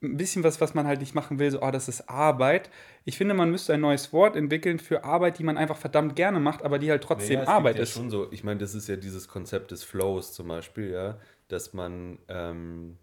[0.00, 2.70] ein bisschen was, was man halt nicht machen will, so, oh, das ist Arbeit.
[3.04, 6.38] Ich finde, man müsste ein neues Wort entwickeln für Arbeit, die man einfach verdammt gerne
[6.38, 7.92] macht, aber die halt trotzdem naja, Arbeit ja ist.
[7.92, 11.18] Schon so, ich meine, das ist ja dieses Konzept des Flows zum Beispiel, ja,
[11.48, 12.96] dass man ähm,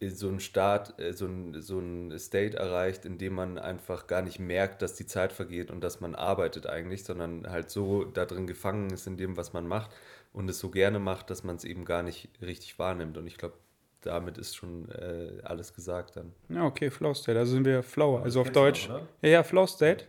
[0.00, 4.22] so einen Start, äh, so ein, so ein State erreicht, in dem man einfach gar
[4.22, 8.24] nicht merkt, dass die Zeit vergeht und dass man arbeitet eigentlich, sondern halt so da
[8.24, 9.90] drin gefangen ist in dem, was man macht
[10.32, 13.16] und es so gerne macht, dass man es eben gar nicht richtig wahrnimmt.
[13.16, 13.56] Und ich glaube,
[14.02, 16.32] damit ist schon äh, alles gesagt dann.
[16.48, 17.38] Ja, okay, Flow State.
[17.38, 18.88] Also sind wir Flow, also auf Deutsch.
[18.88, 20.04] Auch, ja, ja, Flow State.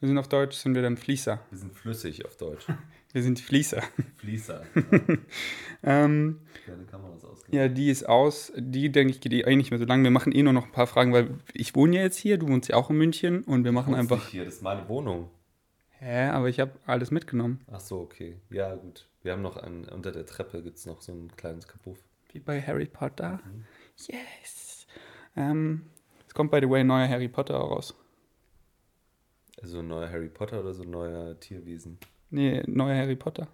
[0.00, 1.40] Wir sind auf Deutsch, sind wir dann Fließer.
[1.50, 2.66] Wir sind flüssig auf Deutsch.
[3.14, 3.80] wir sind Fließer.
[4.16, 4.64] Fließer.
[5.84, 7.56] ähm, das ausgehen.
[7.56, 8.52] Ja, die ist aus.
[8.56, 10.02] Die, denke ich, geht eh nicht mehr so lange.
[10.02, 12.48] Wir machen eh nur noch ein paar Fragen, weil ich wohne ja jetzt hier, du
[12.48, 14.16] wohnst ja auch in München und wir machen einfach.
[14.16, 15.30] Nicht hier, das ist meine Wohnung.
[16.00, 17.60] Hä, aber ich habe alles mitgenommen.
[17.70, 18.36] Ach so, okay.
[18.50, 19.08] Ja, gut.
[19.22, 21.98] Wir haben noch einen, unter der Treppe gibt es noch so ein kleines Kapuff.
[22.32, 23.40] Wie bei Harry Potter.
[23.44, 23.64] Mhm.
[24.08, 24.88] Yes.
[25.36, 25.86] Ähm,
[26.26, 27.94] es kommt, by the way, ein neuer Harry Potter raus.
[29.62, 31.98] Also ein neuer Harry Potter oder so ein neuer Tierwesen?
[32.34, 33.46] Nee, neuer Harry Potter.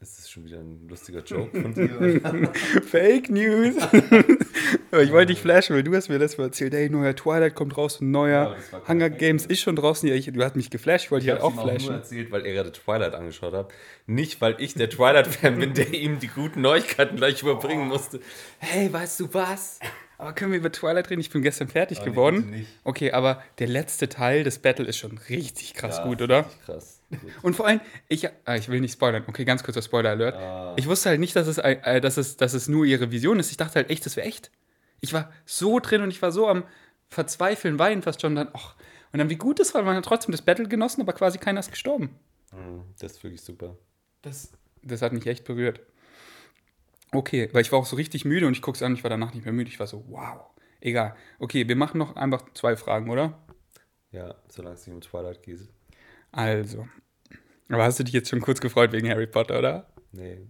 [0.00, 2.50] Ist das schon wieder ein lustiger Joke von dir?
[2.86, 3.76] Fake News.
[4.90, 7.54] Aber ich wollte dich flashen, weil du hast mir letztes Mal erzählt, hey, neuer Twilight
[7.54, 10.08] kommt raus, neuer ja, Hunger Games ist schon draußen.
[10.08, 11.76] Ja, ich, du hast mich geflasht, ich wollte dich halt auch flashen.
[11.76, 13.70] Ich habe nur erzählt, weil er gerade Twilight angeschaut hat.
[14.06, 18.20] Nicht, weil ich der Twilight-Fan bin, der ihm die guten Neuigkeiten gleich überbringen musste.
[18.58, 19.80] Hey, weißt du was?
[20.16, 21.20] Aber können wir über Twilight reden?
[21.20, 22.66] Ich bin gestern fertig aber geworden.
[22.84, 26.46] Okay, aber der letzte Teil des Battle ist schon richtig krass ja, gut, oder?
[26.46, 26.99] Richtig krass.
[27.42, 29.24] Und vor allem, ich, ah, ich will nicht spoilern.
[29.26, 30.36] Okay, ganz kurzer Spoiler-Alert.
[30.36, 30.74] Ah.
[30.76, 33.50] Ich wusste halt nicht, dass es, äh, dass, es, dass es nur ihre Vision ist.
[33.50, 34.50] Ich dachte halt echt, das wäre echt.
[35.00, 36.64] Ich war so drin und ich war so am
[37.08, 38.34] Verzweifeln, weinen fast schon.
[38.34, 38.74] Dann, och.
[39.12, 41.60] Und dann, wie gut es war, man hat trotzdem das Battle genossen, aber quasi keiner
[41.60, 42.16] ist gestorben.
[42.52, 43.76] Mhm, das ist wirklich super.
[44.22, 44.52] Das,
[44.82, 45.80] das hat mich echt berührt.
[47.12, 49.10] Okay, weil ich war auch so richtig müde und ich gucke es an, ich war
[49.10, 49.68] danach nicht mehr müde.
[49.68, 50.42] Ich war so, wow.
[50.80, 51.16] Egal.
[51.38, 53.38] Okay, wir machen noch einfach zwei Fragen, oder?
[54.12, 55.68] Ja, solange es nicht um Twilight geht.
[56.32, 56.88] Also.
[57.68, 59.86] Aber hast du dich jetzt schon kurz gefreut wegen Harry Potter, oder?
[60.12, 60.40] Nee.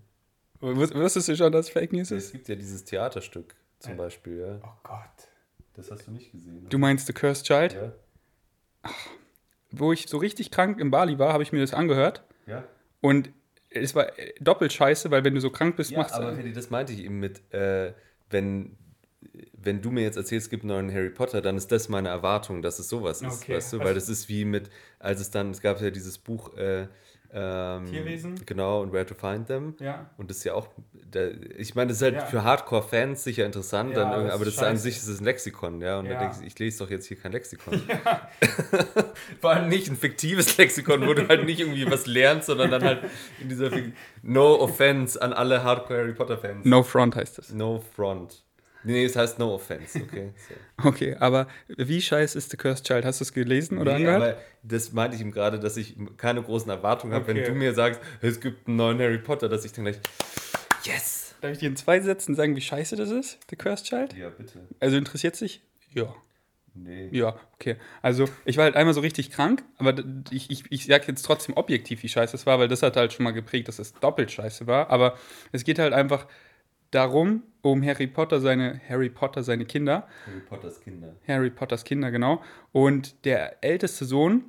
[0.60, 2.26] Wusstest du schon, dass Fake News ist?
[2.26, 3.96] Es gibt ja dieses Theaterstück zum äh.
[3.96, 4.60] Beispiel, ja.
[4.62, 5.28] Oh Gott.
[5.74, 6.62] Das hast du nicht gesehen.
[6.62, 6.68] Ne?
[6.68, 7.72] Du meinst The Cursed Child?
[7.74, 7.92] Ja.
[8.82, 9.08] Ach,
[9.70, 12.24] wo ich so richtig krank in Bali war, habe ich mir das angehört.
[12.46, 12.64] Ja.
[13.00, 13.30] Und
[13.70, 14.08] es war
[14.40, 16.22] doppelt scheiße, weil wenn du so krank bist, ja, machst du.
[16.22, 17.94] Aber das meinte ich eben mit, äh,
[18.30, 18.76] wenn,
[19.52, 22.08] wenn du mir jetzt erzählst, es gibt einen neuen Harry Potter, dann ist das meine
[22.08, 23.54] Erwartung, dass es sowas ist, okay.
[23.54, 23.78] weißt du?
[23.80, 26.88] Weil das ist wie mit, als es dann, es gab ja dieses Buch, äh,
[27.32, 28.34] ähm, Tierwesen.
[28.44, 29.74] Genau, und Where to Find Them.
[29.78, 30.10] Ja.
[30.16, 30.68] Und das ist ja auch,
[31.10, 32.26] da, ich meine, das ist halt ja.
[32.26, 35.24] für Hardcore-Fans sicher interessant, ja, dann, das aber das ist an sich ist es ein
[35.24, 36.00] Lexikon, ja.
[36.00, 36.14] Und ja.
[36.14, 37.80] da denke ich, ich lese doch jetzt hier kein Lexikon.
[37.90, 38.28] Ja.
[39.40, 42.82] Vor allem nicht ein fiktives Lexikon, wo du halt nicht irgendwie was lernst, sondern dann
[42.82, 43.00] halt
[43.40, 43.70] in dieser
[44.22, 46.64] No Offense an alle Hardcore-Harry Potter-Fans.
[46.64, 47.52] No Front heißt es.
[47.52, 48.44] No Front.
[48.82, 50.30] Nee, es heißt No Offense, okay.
[50.48, 50.88] So.
[50.88, 53.04] Okay, aber wie scheiße ist The Cursed Child?
[53.04, 54.22] Hast du es gelesen oder nee, angehört?
[54.22, 57.36] Aber das meinte ich ihm gerade, dass ich keine großen Erwartungen habe, okay.
[57.36, 59.98] wenn du mir sagst, es gibt einen neuen Harry Potter, dass ich dann gleich,
[60.84, 61.34] yes!
[61.40, 64.14] Darf ich dir in zwei Sätzen sagen, wie scheiße das ist, The Cursed Child?
[64.14, 64.60] Ja, bitte.
[64.78, 65.62] Also interessiert sich?
[65.92, 66.14] Ja.
[66.74, 67.08] Nee.
[67.12, 67.76] Ja, okay.
[68.00, 69.94] Also ich war halt einmal so richtig krank, aber
[70.30, 73.12] ich, ich, ich sage jetzt trotzdem objektiv, wie scheiße es war, weil das hat halt
[73.12, 74.90] schon mal geprägt, dass es doppelt scheiße war.
[74.90, 75.16] Aber
[75.52, 76.26] es geht halt einfach
[76.91, 80.09] darum, um Harry Potter seine Harry Potter seine Kinder.
[80.26, 81.14] Harry Potters Kinder.
[81.26, 82.43] Harry Potters Kinder, genau.
[82.72, 84.45] Und der älteste Sohn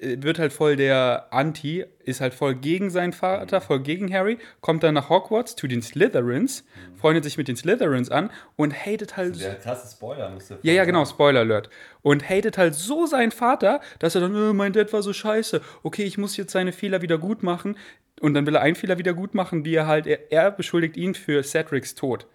[0.00, 4.38] äh, wird halt voll der Anti, ist halt voll gegen seinen Vater, voll gegen Harry,
[4.60, 6.96] kommt dann nach Hogwarts zu den Slytherins, mhm.
[6.96, 9.30] freundet sich mit den Slytherins an und hatet halt.
[9.30, 11.70] Das ist der krasse Spoiler, müsste Ja, ja, genau, Spoiler Alert.
[12.02, 15.60] Und hatet halt so seinen Vater, dass er dann, äh, mein Dad war so scheiße,
[15.82, 17.76] okay, ich muss jetzt seine Fehler wieder gut machen.
[18.20, 20.96] Und dann will er einen Fehler wieder gut machen, wie er halt, er, er beschuldigt
[20.96, 22.26] ihn für Cedrics Tod.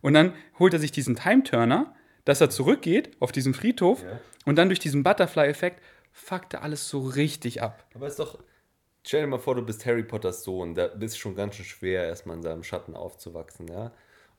[0.00, 4.20] Und dann holt er sich diesen Time-Turner, dass er zurückgeht auf diesen Friedhof ja.
[4.44, 7.86] und dann durch diesen Butterfly-Effekt fuckt er alles so richtig ab.
[7.94, 8.38] Aber ist doch,
[9.04, 12.04] stell dir mal vor, du bist Harry Potters Sohn, da bist schon ganz schön schwer,
[12.04, 13.92] erstmal in seinem Schatten aufzuwachsen, ja.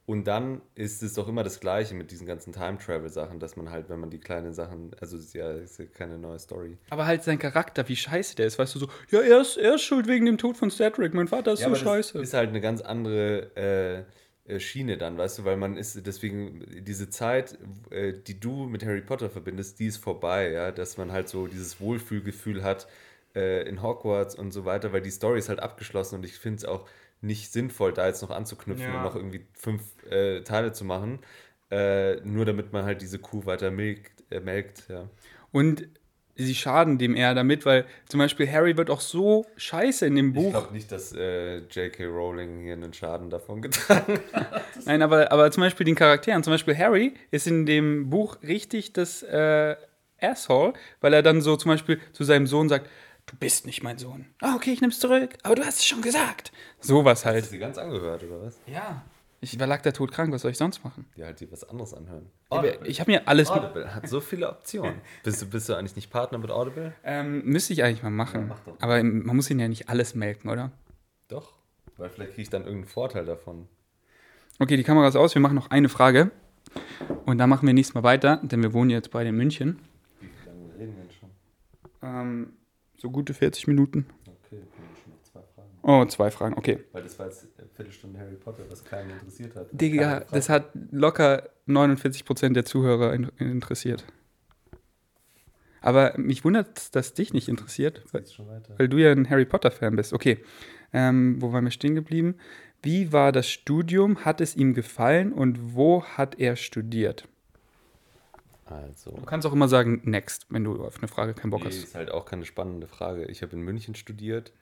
[0.07, 3.89] Und dann ist es doch immer das Gleiche mit diesen ganzen Time-Travel-Sachen, dass man halt,
[3.89, 6.77] wenn man die kleinen Sachen, also ist ja, ist ja keine neue Story.
[6.89, 9.75] Aber halt sein Charakter, wie scheiße der ist, weißt du so, ja, er ist, er
[9.75, 12.19] ist schuld wegen dem Tod von Cedric, mein Vater ist ja, so scheiße.
[12.19, 14.05] Ist halt eine ganz andere
[14.47, 17.57] äh, äh, Schiene dann, weißt du, weil man ist deswegen diese Zeit,
[17.89, 21.47] äh, die du mit Harry Potter verbindest, die ist vorbei, ja, dass man halt so
[21.47, 22.87] dieses Wohlfühlgefühl hat
[23.35, 26.59] äh, in Hogwarts und so weiter, weil die Story ist halt abgeschlossen und ich finde
[26.59, 26.87] es auch
[27.21, 28.97] nicht sinnvoll, da jetzt noch anzuknüpfen ja.
[28.97, 31.19] und noch irgendwie fünf äh, Teile zu machen,
[31.71, 35.09] äh, nur damit man halt diese Kuh weiter milkt, äh, melkt, ja.
[35.51, 35.87] Und
[36.37, 40.33] sie schaden dem eher damit, weil zum Beispiel Harry wird auch so scheiße in dem
[40.33, 40.45] Buch.
[40.45, 42.05] Ich glaube nicht, dass äh, J.K.
[42.05, 44.61] Rowling hier einen Schaden davon getragen hat.
[44.85, 46.43] Nein, aber, aber zum Beispiel den Charakteren.
[46.43, 49.75] Zum Beispiel Harry ist in dem Buch richtig das äh,
[50.21, 52.89] Asshole, weil er dann so zum Beispiel zu seinem Sohn sagt,
[53.27, 54.25] du bist nicht mein Sohn.
[54.41, 56.51] Ah, okay, ich nehm's zurück, aber du hast es schon gesagt.
[56.79, 57.43] Sowas halt.
[57.43, 58.59] Hast du sie ganz angehört, oder was?
[58.65, 59.03] Ja.
[59.39, 61.05] Ich war lag da tot krank, was soll ich sonst machen?
[61.15, 62.25] Ja, halt dir was anderes anhören.
[62.49, 62.87] Audible.
[62.87, 63.51] Ich habe mir alles.
[63.51, 64.95] Audible hat so viele Optionen.
[65.23, 66.93] bist, du, bist du eigentlich nicht Partner mit Audible?
[67.03, 68.41] Ähm, müsste ich eigentlich mal machen.
[68.41, 68.75] Ja, mach doch.
[68.79, 70.71] Aber man muss ihnen ja nicht alles melken, oder?
[71.27, 71.53] Doch,
[71.97, 73.67] weil vielleicht kriege ich dann irgendeinen Vorteil davon.
[74.57, 75.35] Okay, die Kamera ist aus.
[75.35, 76.31] Wir machen noch eine Frage.
[77.25, 79.79] Und dann machen wir nächstes Mal weiter, denn wir wohnen jetzt beide in München.
[80.19, 81.29] Wie lange reden wir denn schon?
[82.01, 82.53] Ähm,
[82.97, 84.05] so gute 40 Minuten.
[84.25, 84.61] Okay,
[85.03, 85.69] schon noch zwei Fragen.
[85.83, 86.79] Oh, zwei Fragen, okay.
[86.91, 89.67] Weil das war jetzt Viertelstunde Harry Potter, was keinen interessiert hat.
[89.71, 94.03] Digga, das hat locker 49% der Zuhörer interessiert.
[95.79, 98.23] Aber mich wundert, dass dich nicht interessiert, weil,
[98.77, 100.11] weil, du ja ein Harry Potter-Fan bist.
[100.11, 100.43] Okay,
[100.91, 102.35] ähm, wo waren wir stehen geblieben?
[102.81, 104.25] Wie war das Studium?
[104.25, 107.27] Hat es ihm gefallen und wo hat er studiert?
[108.71, 109.11] Also.
[109.11, 111.77] Du kannst auch immer sagen, next, wenn du auf eine Frage keinen Bock nee, hast.
[111.77, 113.25] Das ist halt auch keine spannende Frage.
[113.25, 114.53] Ich habe in München studiert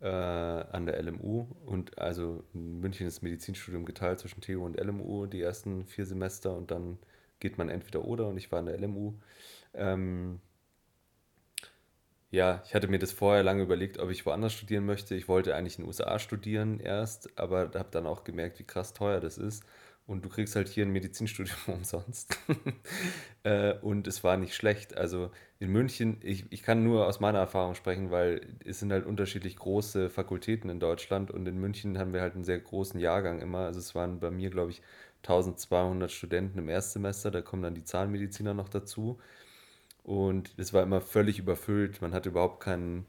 [0.00, 5.26] äh, an der LMU und also in München ist Medizinstudium geteilt zwischen TU und LMU
[5.26, 6.98] die ersten vier Semester und dann
[7.40, 9.14] geht man entweder oder und ich war an der LMU.
[9.74, 10.40] Ähm,
[12.30, 15.14] ja, ich hatte mir das vorher lange überlegt, ob ich woanders studieren möchte.
[15.14, 18.94] Ich wollte eigentlich in den USA studieren erst, aber habe dann auch gemerkt, wie krass
[18.94, 19.64] teuer das ist
[20.06, 22.38] und du kriegst halt hier ein Medizinstudium umsonst.
[23.44, 24.96] äh, und es war nicht schlecht.
[24.96, 29.06] Also in München, ich, ich kann nur aus meiner Erfahrung sprechen, weil es sind halt
[29.06, 33.40] unterschiedlich große Fakultäten in Deutschland und in München haben wir halt einen sehr großen Jahrgang
[33.40, 33.60] immer.
[33.60, 34.82] Also es waren bei mir, glaube ich,
[35.22, 39.20] 1200 Studenten im Erstsemester, da kommen dann die Zahnmediziner noch dazu.
[40.04, 43.06] Und es war immer völlig überfüllt, man hatte überhaupt keinen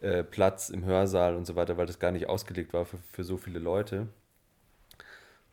[0.00, 3.24] äh, Platz im Hörsaal und so weiter, weil das gar nicht ausgelegt war für, für
[3.24, 4.08] so viele Leute.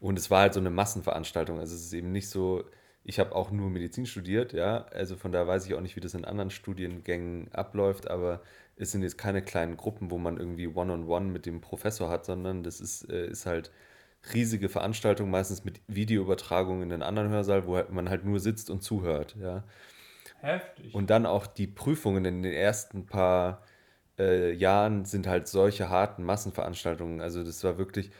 [0.01, 1.59] Und es war halt so eine Massenveranstaltung.
[1.59, 2.65] Also es ist eben nicht so,
[3.03, 4.85] ich habe auch nur Medizin studiert, ja.
[4.87, 8.41] Also von da weiß ich auch nicht, wie das in anderen Studiengängen abläuft, aber
[8.75, 12.09] es sind jetzt keine kleinen Gruppen, wo man irgendwie One-on-One -on -one mit dem Professor
[12.09, 13.71] hat, sondern das ist, äh, ist halt
[14.33, 18.81] riesige Veranstaltung, meistens mit Videoübertragung in den anderen Hörsaal, wo man halt nur sitzt und
[18.81, 19.63] zuhört, ja.
[20.39, 20.95] Heftig.
[20.95, 23.61] Und dann auch die Prüfungen in den ersten paar
[24.17, 27.21] äh, Jahren sind halt solche harten Massenveranstaltungen.
[27.21, 28.11] Also das war wirklich,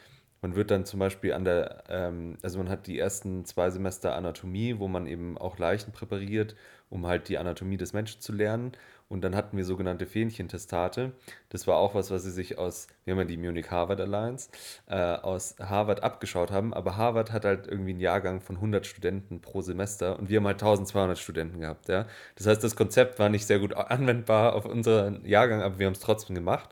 [0.42, 4.14] man wird dann zum Beispiel an der, ähm, also man hat die ersten zwei Semester
[4.16, 6.56] Anatomie, wo man eben auch Leichen präpariert,
[6.90, 8.72] um halt die Anatomie des Menschen zu lernen.
[9.08, 11.12] Und dann hatten wir sogenannte Fähnchentestate.
[11.50, 14.50] Das war auch was, was sie sich aus, wir haben ja die Munich-Harvard Alliance,
[14.86, 16.74] äh, aus Harvard abgeschaut haben.
[16.74, 20.46] Aber Harvard hat halt irgendwie einen Jahrgang von 100 Studenten pro Semester und wir haben
[20.46, 21.88] halt 1200 Studenten gehabt.
[21.88, 22.06] Ja?
[22.36, 25.92] Das heißt, das Konzept war nicht sehr gut anwendbar auf unseren Jahrgang, aber wir haben
[25.92, 26.70] es trotzdem gemacht.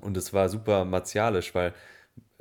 [0.00, 1.74] Und es war super martialisch, weil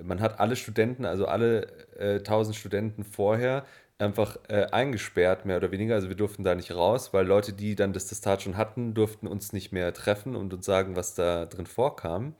[0.02, 1.68] man hat alle Studenten, also alle
[1.98, 3.66] äh, 1000 Studenten vorher
[4.00, 5.96] einfach äh, eingesperrt, mehr oder weniger.
[5.96, 9.28] Also wir durften da nicht raus, weil Leute, die dann das Testat schon hatten, durften
[9.28, 12.36] uns nicht mehr treffen und uns sagen, was da drin vorkam.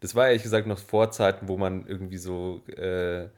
[0.00, 3.28] Das war ehrlich gesagt noch vor Zeiten, wo man irgendwie so, äh,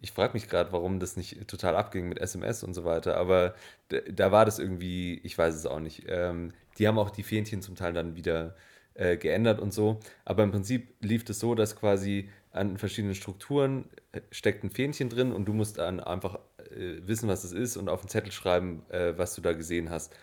[0.00, 3.54] ich frage mich gerade, warum das nicht total abging mit SMS und so weiter, aber
[3.88, 6.04] da war das irgendwie, ich weiß es auch nicht.
[6.08, 8.54] Ähm, die haben auch die Fähnchen zum Teil dann wieder
[8.98, 13.14] äh, geändert und so, aber im Prinzip lief es das so, dass quasi an verschiedenen
[13.14, 16.40] Strukturen äh, steckt ein Fähnchen drin und du musst dann einfach
[16.70, 19.90] äh, wissen, was es ist und auf den Zettel schreiben, äh, was du da gesehen
[19.90, 20.14] hast.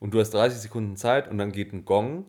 [0.00, 2.26] Und du hast 30 Sekunden Zeit und dann geht ein Gong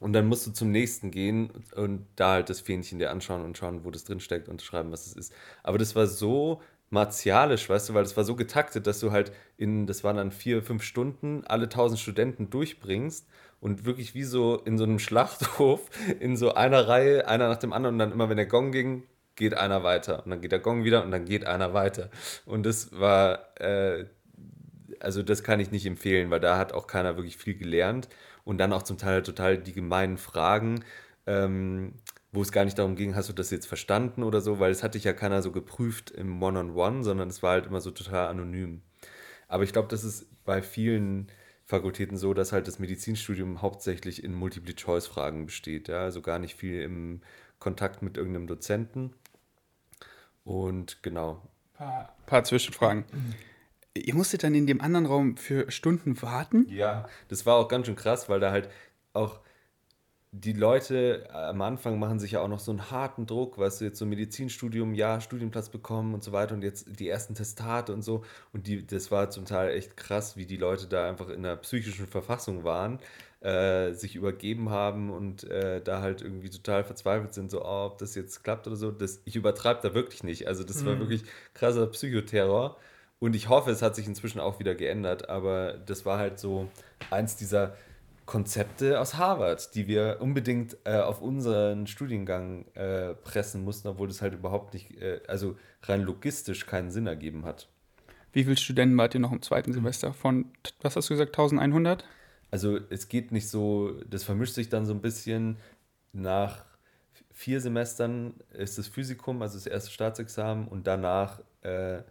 [0.00, 3.56] und dann musst du zum nächsten gehen und da halt das Fähnchen dir anschauen und
[3.56, 5.32] schauen, wo das drin steckt und schreiben, was es ist.
[5.62, 6.60] Aber das war so
[6.90, 10.30] martialisch, weißt du, weil das war so getaktet, dass du halt in, das waren dann
[10.30, 13.26] vier, fünf Stunden, alle tausend Studenten durchbringst
[13.60, 17.72] und wirklich wie so in so einem Schlachthof in so einer Reihe, einer nach dem
[17.72, 19.02] anderen und dann immer, wenn der Gong ging,
[19.34, 22.10] geht einer weiter und dann geht der Gong wieder und dann geht einer weiter.
[22.46, 24.06] Und das war, äh,
[25.00, 28.08] also das kann ich nicht empfehlen, weil da hat auch keiner wirklich viel gelernt
[28.44, 30.84] und dann auch zum Teil total die gemeinen Fragen.
[31.26, 31.94] Ähm,
[32.36, 34.82] wo es gar nicht darum ging, hast du das jetzt verstanden oder so, weil es
[34.82, 37.80] hatte dich ja keiner so geprüft im One-on-One, -on -One, sondern es war halt immer
[37.80, 38.82] so total anonym.
[39.48, 41.28] Aber ich glaube, das ist bei vielen
[41.64, 45.88] Fakultäten so, dass halt das Medizinstudium hauptsächlich in Multiple-Choice-Fragen besteht.
[45.88, 46.02] Ja?
[46.02, 47.22] Also gar nicht viel im
[47.58, 49.14] Kontakt mit irgendeinem Dozenten.
[50.44, 51.42] Und genau.
[51.72, 53.04] Ein paar, paar Zwischenfragen.
[53.94, 56.66] Ihr musstet dann in dem anderen Raum für Stunden warten?
[56.68, 58.68] Ja, das war auch ganz schön krass, weil da halt
[59.14, 59.40] auch
[60.40, 63.86] die Leute am Anfang machen sich ja auch noch so einen harten Druck, weißt du,
[63.86, 67.92] jetzt so ein Medizinstudium, ja, Studienplatz bekommen und so weiter und jetzt die ersten Testate
[67.92, 68.22] und so.
[68.52, 71.56] Und die, das war zum Teil echt krass, wie die Leute da einfach in der
[71.56, 72.98] psychischen Verfassung waren,
[73.40, 77.98] äh, sich übergeben haben und äh, da halt irgendwie total verzweifelt sind, so, oh, ob
[77.98, 78.90] das jetzt klappt oder so.
[78.90, 80.48] Das, ich übertreibe da wirklich nicht.
[80.48, 80.86] Also das mhm.
[80.86, 81.22] war wirklich
[81.54, 82.76] krasser Psychoterror.
[83.18, 86.68] Und ich hoffe, es hat sich inzwischen auch wieder geändert, aber das war halt so
[87.10, 87.74] eins dieser
[88.26, 94.20] Konzepte aus Harvard, die wir unbedingt äh, auf unseren Studiengang äh, pressen mussten, obwohl das
[94.20, 97.68] halt überhaupt nicht, äh, also rein logistisch keinen Sinn ergeben hat.
[98.32, 100.12] Wie viele Studenten wart ihr noch im zweiten Semester?
[100.12, 100.50] Von,
[100.82, 102.04] was hast du gesagt, 1100?
[102.50, 105.56] Also es geht nicht so, das vermischt sich dann so ein bisschen.
[106.12, 106.64] Nach
[107.30, 112.02] vier Semestern ist das Physikum, also das erste Staatsexamen, und danach äh,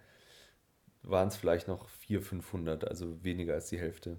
[1.04, 4.18] waren es vielleicht noch 400, 500, also weniger als die Hälfte.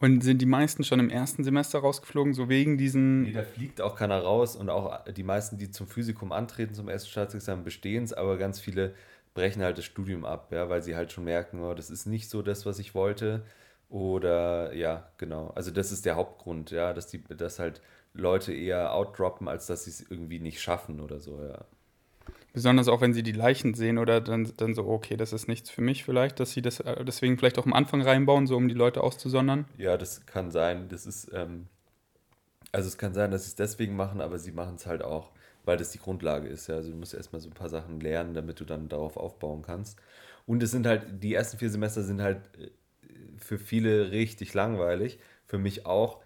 [0.00, 3.22] Und sind die meisten schon im ersten Semester rausgeflogen, so wegen diesen.
[3.22, 6.88] Nee, da fliegt auch keiner raus und auch die meisten, die zum Physikum antreten, zum
[6.88, 8.94] ersten Staatsexamen, bestehen es, aber ganz viele
[9.34, 12.30] brechen halt das Studium ab, ja, weil sie halt schon merken, oh, das ist nicht
[12.30, 13.44] so das, was ich wollte.
[13.90, 15.48] Oder ja, genau.
[15.54, 17.82] Also das ist der Hauptgrund, ja, dass die, dass halt
[18.14, 21.64] Leute eher outdroppen, als dass sie es irgendwie nicht schaffen oder so, ja.
[22.52, 25.70] Besonders auch, wenn sie die Leichen sehen oder dann, dann so, okay, das ist nichts
[25.70, 28.68] für mich vielleicht, dass sie das äh, deswegen vielleicht auch am Anfang reinbauen, so um
[28.68, 29.66] die Leute auszusondern.
[29.78, 30.88] Ja, das kann sein.
[30.88, 31.68] Das ist, ähm,
[32.72, 35.30] also es kann sein, dass sie es deswegen machen, aber sie machen es halt auch,
[35.64, 36.66] weil das die Grundlage ist.
[36.66, 36.76] Ja?
[36.76, 39.98] Also du musst erstmal so ein paar Sachen lernen, damit du dann darauf aufbauen kannst.
[40.46, 42.70] Und es sind halt, die ersten vier Semester sind halt äh,
[43.38, 45.20] für viele richtig langweilig.
[45.46, 46.20] Für mich auch.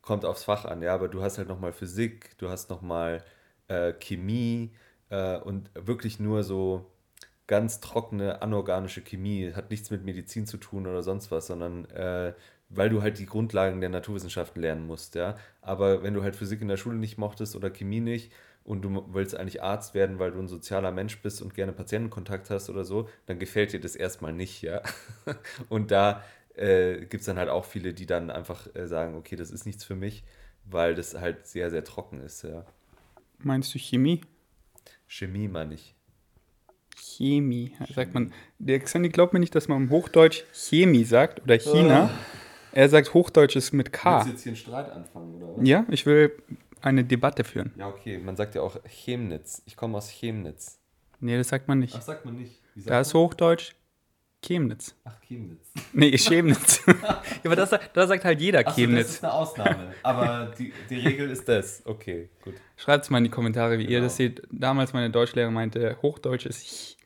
[0.00, 3.22] Kommt aufs Fach an, ja, aber du hast halt nochmal Physik, du hast nochmal
[3.66, 4.70] äh, Chemie,
[5.10, 6.86] äh, und wirklich nur so
[7.46, 12.34] ganz trockene, anorganische Chemie, hat nichts mit Medizin zu tun oder sonst was, sondern äh,
[12.68, 15.36] weil du halt die Grundlagen der Naturwissenschaften lernen musst, ja.
[15.62, 18.32] Aber wenn du halt Physik in der Schule nicht mochtest oder Chemie nicht
[18.64, 22.50] und du willst eigentlich Arzt werden, weil du ein sozialer Mensch bist und gerne Patientenkontakt
[22.50, 24.82] hast oder so, dann gefällt dir das erstmal nicht, ja.
[25.70, 26.22] und da
[26.54, 29.64] äh, gibt es dann halt auch viele, die dann einfach äh, sagen, okay, das ist
[29.64, 30.24] nichts für mich,
[30.66, 32.66] weil das halt sehr, sehr trocken ist, ja.
[33.38, 34.20] Meinst du Chemie?
[35.08, 35.94] Chemie meine ich.
[36.96, 38.32] Chemie, sagt man.
[38.58, 42.10] Der Xandi glaubt mir nicht, dass man im Hochdeutsch Chemie sagt oder China.
[42.12, 42.18] Oh.
[42.72, 44.18] Er sagt Hochdeutsch ist mit K.
[44.18, 45.66] Willst du jetzt hier einen Streit anfangen, oder was?
[45.66, 46.32] Ja, ich will
[46.82, 47.72] eine Debatte führen.
[47.76, 48.18] Ja, okay.
[48.18, 49.62] Man sagt ja auch Chemnitz.
[49.66, 50.78] Ich komme aus Chemnitz.
[51.20, 51.94] Nee, das sagt man nicht.
[51.96, 52.60] Ach, sagt man nicht.
[52.76, 53.74] Sagt da ist Hochdeutsch
[54.42, 54.94] Chemnitz.
[55.04, 55.72] Ach, Chemnitz.
[55.92, 56.82] Nee, Chemnitz.
[56.86, 59.06] ja, aber das, da sagt halt jeder Ach Chemnitz.
[59.06, 59.94] So, das ist eine Ausnahme.
[60.02, 61.82] Aber die, die Regel ist das.
[61.84, 62.54] Okay, gut.
[62.76, 63.92] Schreibt es mal in die Kommentare, wie genau.
[63.92, 64.42] ihr das seht.
[64.50, 66.96] Damals meine Deutschlehrer meinte, Hochdeutsch ist Ch.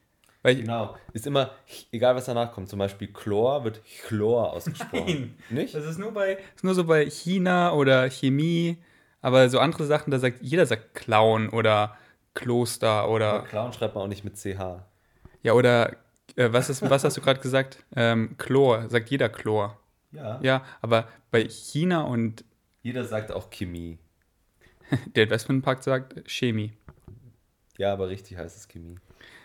[0.42, 0.96] Weil genau.
[1.12, 1.52] Ist immer,
[1.92, 5.06] egal was danach kommt, zum Beispiel Chlor wird Chlor ausgesprochen.
[5.06, 5.36] Nein.
[5.50, 5.74] Nicht?
[5.74, 8.78] Das ist nur, bei, ist nur so bei China oder Chemie.
[9.20, 11.96] Aber so andere Sachen, da sagt jeder sagt Clown oder
[12.34, 13.34] Kloster oder.
[13.34, 14.84] Aber Clown schreibt man auch nicht mit CH.
[15.44, 15.96] Ja, oder
[16.36, 17.84] äh, was, ist, was hast du gerade gesagt?
[17.94, 19.78] Ähm, Chlor, sagt jeder Chlor.
[20.12, 20.40] Ja.
[20.42, 22.44] Ja, aber bei China und.
[22.82, 23.98] Jeder sagt auch Chemie.
[25.14, 26.72] Der Investmentpakt sagt Chemie.
[27.78, 28.96] Ja, aber richtig heißt es Chemie.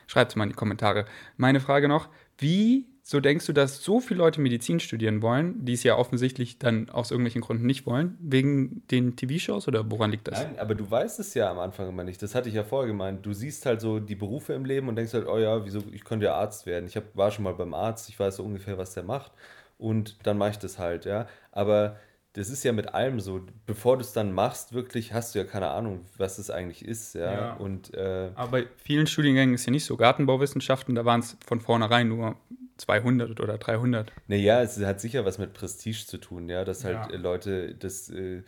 [0.08, 1.06] Schreibt es mal in die Kommentare.
[1.38, 5.72] Meine Frage noch: Wie so denkst du, dass so viele Leute Medizin studieren wollen, die
[5.72, 10.28] es ja offensichtlich dann aus irgendwelchen Gründen nicht wollen, wegen den TV-Shows oder woran liegt
[10.28, 10.44] das?
[10.44, 12.22] Nein, aber du weißt es ja am Anfang immer nicht.
[12.22, 13.26] Das hatte ich ja vorher gemeint.
[13.26, 16.04] Du siehst halt so die Berufe im Leben und denkst halt, oh ja, wieso, ich
[16.04, 16.86] könnte ja Arzt werden.
[16.86, 19.32] Ich hab, war schon mal beim Arzt, ich weiß so ungefähr, was der macht
[19.78, 21.28] und dann mache ich das halt, ja.
[21.54, 21.96] Aber
[22.34, 23.42] das ist ja mit allem so.
[23.66, 27.16] Bevor du es dann machst, wirklich hast du ja keine Ahnung, was es eigentlich ist.
[27.16, 27.32] Ja.
[27.32, 27.54] ja.
[27.54, 29.98] Und, äh, Aber bei vielen Studiengängen ist ja nicht so.
[29.98, 32.36] Gartenbauwissenschaften, da waren es von vornherein nur
[32.78, 34.12] 200 oder 300.
[34.28, 37.18] Naja, es hat sicher was mit Prestige zu tun, ja, dass halt ja.
[37.18, 38.44] Leute das äh,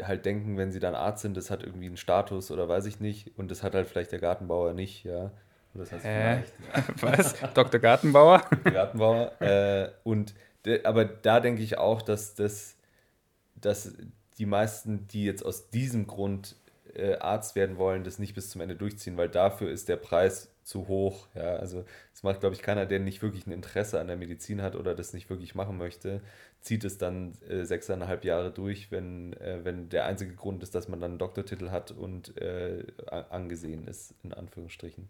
[0.00, 3.00] halt denken, wenn sie dann Arzt sind, das hat irgendwie einen Status oder weiß ich
[3.00, 3.36] nicht.
[3.38, 5.30] Und das hat halt vielleicht der Gartenbauer nicht, ja.
[5.74, 6.42] Das heißt Hä?
[7.00, 7.34] Was?
[7.54, 7.80] Dr.
[7.80, 8.42] Gartenbauer?
[8.50, 8.72] Dr.
[8.72, 9.40] Gartenbauer.
[9.40, 10.34] Äh, und
[10.84, 12.76] aber da denke ich auch, dass, das,
[13.56, 13.94] dass
[14.38, 16.56] die meisten, die jetzt aus diesem Grund
[16.94, 20.52] äh, Arzt werden wollen, das nicht bis zum Ende durchziehen, weil dafür ist der Preis
[20.64, 21.26] zu hoch.
[21.34, 24.62] Ja, also das macht, glaube ich, keiner, der nicht wirklich ein Interesse an der Medizin
[24.62, 26.20] hat oder das nicht wirklich machen möchte,
[26.60, 30.88] zieht es dann äh, sechseinhalb Jahre durch, wenn, äh, wenn der einzige Grund ist, dass
[30.88, 32.84] man dann einen Doktortitel hat und äh,
[33.30, 35.08] angesehen ist, in Anführungsstrichen.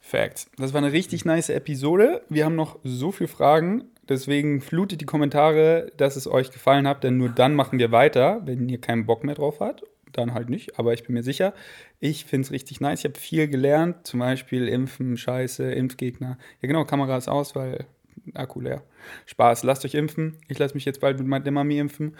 [0.00, 0.50] Facts.
[0.58, 2.22] Das war eine richtig nice Episode.
[2.28, 3.84] Wir haben noch so viele Fragen.
[4.06, 8.42] Deswegen flutet die Kommentare, dass es euch gefallen hat, denn nur dann machen wir weiter.
[8.44, 9.82] Wenn ihr keinen Bock mehr drauf habt,
[10.16, 10.78] dann halt nicht.
[10.78, 11.54] Aber ich bin mir sicher,
[12.00, 13.00] ich finde es richtig nice.
[13.00, 16.38] Ich habe viel gelernt, zum Beispiel Impfen, Scheiße, Impfgegner.
[16.60, 17.86] Ja, genau, Kamera ist aus, weil
[18.34, 18.82] Akku leer.
[19.26, 20.38] Spaß, lasst euch impfen.
[20.48, 22.16] Ich lasse mich jetzt bald mit meiner Mami impfen.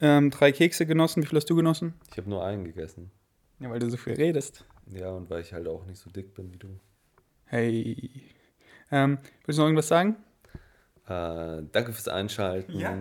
[0.00, 1.22] Ähm, drei Kekse genossen.
[1.22, 1.94] Wie viel hast du genossen?
[2.10, 3.10] Ich habe nur einen gegessen.
[3.58, 4.64] Ja, weil du so viel redest.
[4.86, 6.68] Ja, und weil ich halt auch nicht so dick bin wie du.
[7.46, 8.10] Hey.
[8.90, 10.16] Ähm, willst du noch irgendwas sagen?
[11.06, 12.78] Äh, danke fürs Einschalten.
[12.78, 12.96] Ja.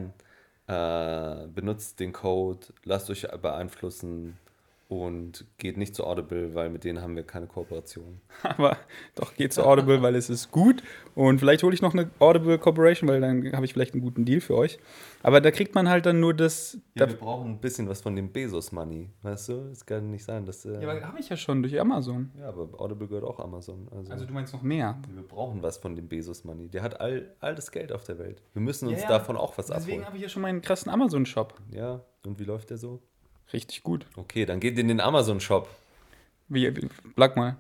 [0.67, 4.37] Äh, benutzt den Code, lasst euch beeinflussen
[4.89, 8.21] und geht nicht zu Audible, weil mit denen haben wir keine Kooperation.
[8.43, 8.77] Aber
[9.15, 10.81] doch, geht zu Audible, weil es ist gut.
[11.13, 14.23] Und vielleicht hole ich noch eine Audible Corporation, weil dann habe ich vielleicht einen guten
[14.23, 14.79] Deal für euch.
[15.23, 16.77] Aber da kriegt man halt dann nur das.
[16.95, 19.53] Ja, da wir brauchen ein bisschen was von dem Bezos-Money, weißt du?
[19.71, 20.63] Es kann nicht sein, dass.
[20.63, 22.31] Äh ja, aber habe ich ja schon durch Amazon.
[22.39, 23.89] Ja, aber Audible gehört auch Amazon.
[23.91, 24.97] Also, also du meinst noch mehr?
[25.13, 26.69] Wir brauchen was von dem Bezos-Money.
[26.69, 28.41] Der hat all, all das Geld auf der Welt.
[28.53, 29.17] Wir müssen uns ja, ja.
[29.17, 29.85] davon auch was Deswegen abholen.
[29.85, 31.55] Deswegen habe ich ja schon meinen krassen Amazon-Shop.
[31.71, 33.01] Ja, und wie läuft der so?
[33.53, 34.05] Richtig gut.
[34.15, 35.69] Okay, dann geht in den Amazon-Shop.
[36.49, 37.57] Wie, wie, plug mal.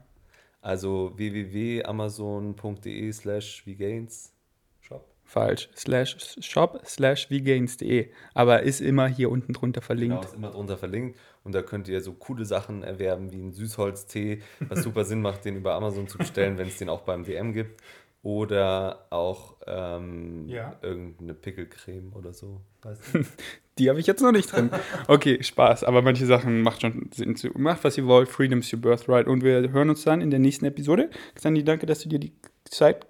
[0.61, 4.33] Also www.amazon.de slash vgains
[4.81, 5.05] shop.
[5.23, 5.69] Falsch.
[5.75, 8.09] Slash shop slash vgains.de.
[8.33, 10.15] Aber ist immer hier unten drunter verlinkt.
[10.15, 11.17] Genau, ist immer drunter verlinkt.
[11.43, 15.45] Und da könnt ihr so coole Sachen erwerben wie einen Süßholztee, was super Sinn macht,
[15.45, 17.81] den über Amazon zu bestellen, wenn es den auch beim DM gibt.
[18.23, 20.75] Oder auch ähm, ja.
[20.81, 22.59] irgendeine Pickelcreme oder so.
[22.81, 23.23] Weißt du?
[23.77, 24.69] Die habe ich jetzt noch nicht drin.
[25.07, 25.83] Okay, Spaß.
[25.83, 27.35] Aber manche Sachen macht schon Sinn.
[27.55, 28.29] Macht, was ihr wollt.
[28.29, 29.27] Freedom's your birthright.
[29.27, 31.09] Und wir hören uns dann in der nächsten Episode.
[31.35, 32.33] Xandi, danke, dass du dir die
[32.65, 33.05] Zeit,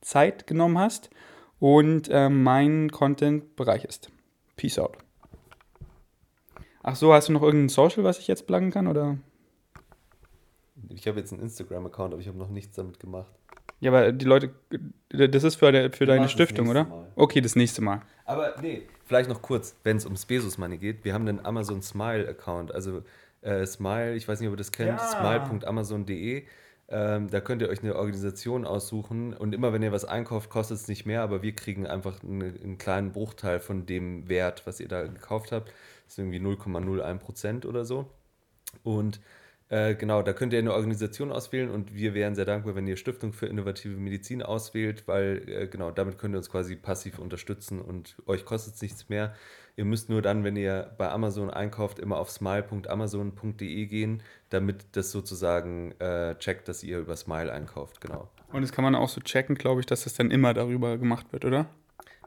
[0.00, 1.10] Zeit genommen hast
[1.58, 4.10] und äh, meinen Content bereicherst.
[4.56, 4.98] Peace out.
[6.82, 8.86] Ach so, hast du noch irgendein Social, was ich jetzt pluggen kann?
[8.86, 9.18] Oder?
[10.90, 13.32] Ich habe jetzt einen Instagram-Account, aber ich habe noch nichts damit gemacht.
[13.80, 14.50] Ja, aber die Leute,
[15.10, 16.84] das ist für, de, für deine Stiftung, oder?
[16.84, 17.06] Mal.
[17.16, 18.02] Okay, das nächste Mal.
[18.24, 21.04] Aber nee, vielleicht noch kurz, wenn es ums Bezos Money geht.
[21.04, 22.74] Wir haben einen Amazon Smile Account.
[22.74, 23.02] Also
[23.42, 24.98] äh, Smile, ich weiß nicht, ob ihr das kennt, ja.
[24.98, 26.44] smile.amazon.de.
[26.88, 30.76] Ähm, da könnt ihr euch eine Organisation aussuchen und immer wenn ihr was einkauft, kostet
[30.76, 34.80] es nicht mehr, aber wir kriegen einfach eine, einen kleinen Bruchteil von dem Wert, was
[34.80, 35.68] ihr da gekauft habt.
[36.04, 38.10] Das ist irgendwie 0,01 Prozent oder so.
[38.82, 39.20] Und
[39.74, 42.96] äh, genau, da könnt ihr eine Organisation auswählen und wir wären sehr dankbar, wenn ihr
[42.96, 47.80] Stiftung für innovative Medizin auswählt, weil äh, genau, damit könnt ihr uns quasi passiv unterstützen
[47.80, 49.34] und euch kostet es nichts mehr.
[49.74, 55.10] Ihr müsst nur dann, wenn ihr bei Amazon einkauft, immer auf smile.amazon.de gehen, damit das
[55.10, 58.28] sozusagen äh, checkt, dass ihr über Smile einkauft, genau.
[58.52, 61.32] Und das kann man auch so checken, glaube ich, dass das dann immer darüber gemacht
[61.32, 61.66] wird, oder?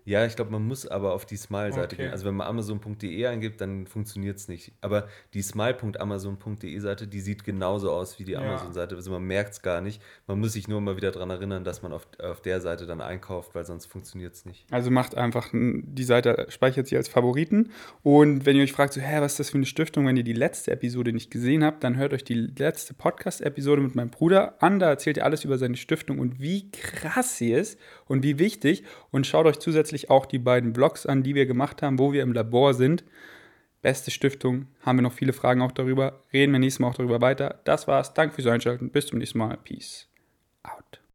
[0.07, 2.03] Ja, ich glaube, man muss aber auf die Smile-Seite okay.
[2.03, 2.11] gehen.
[2.11, 4.71] Also wenn man amazon.de eingibt, dann funktioniert es nicht.
[4.79, 8.39] Aber die smile.amazon.de Seite, die sieht genauso aus wie die ja.
[8.39, 8.95] Amazon-Seite.
[8.95, 10.01] Also man merkt es gar nicht.
[10.25, 13.01] Man muss sich nur mal wieder daran erinnern, dass man auf, auf der Seite dann
[13.01, 14.65] einkauft, weil sonst funktioniert es nicht.
[14.71, 17.73] Also macht einfach, die Seite speichert sie als Favoriten.
[18.01, 20.23] Und wenn ihr euch fragt, so, hä, was ist das für eine Stiftung, wenn ihr
[20.23, 24.55] die letzte Episode nicht gesehen habt, dann hört euch die letzte Podcast-Episode mit meinem Bruder
[24.63, 24.79] an.
[24.79, 28.85] Da erzählt er alles über seine Stiftung und wie krass sie ist und wie wichtig.
[29.11, 32.13] Und schaut euch zusätzlich zusätzlich auch die beiden Vlogs an, die wir gemacht haben, wo
[32.13, 33.03] wir im Labor sind.
[33.81, 36.23] Beste Stiftung, haben wir noch viele Fragen auch darüber.
[36.33, 37.59] Reden wir nächstes Mal auch darüber weiter.
[37.63, 38.13] Das war's.
[38.13, 38.89] Danke fürs Einschalten.
[38.89, 39.57] Bis zum nächsten Mal.
[39.63, 40.07] Peace
[40.63, 40.96] out.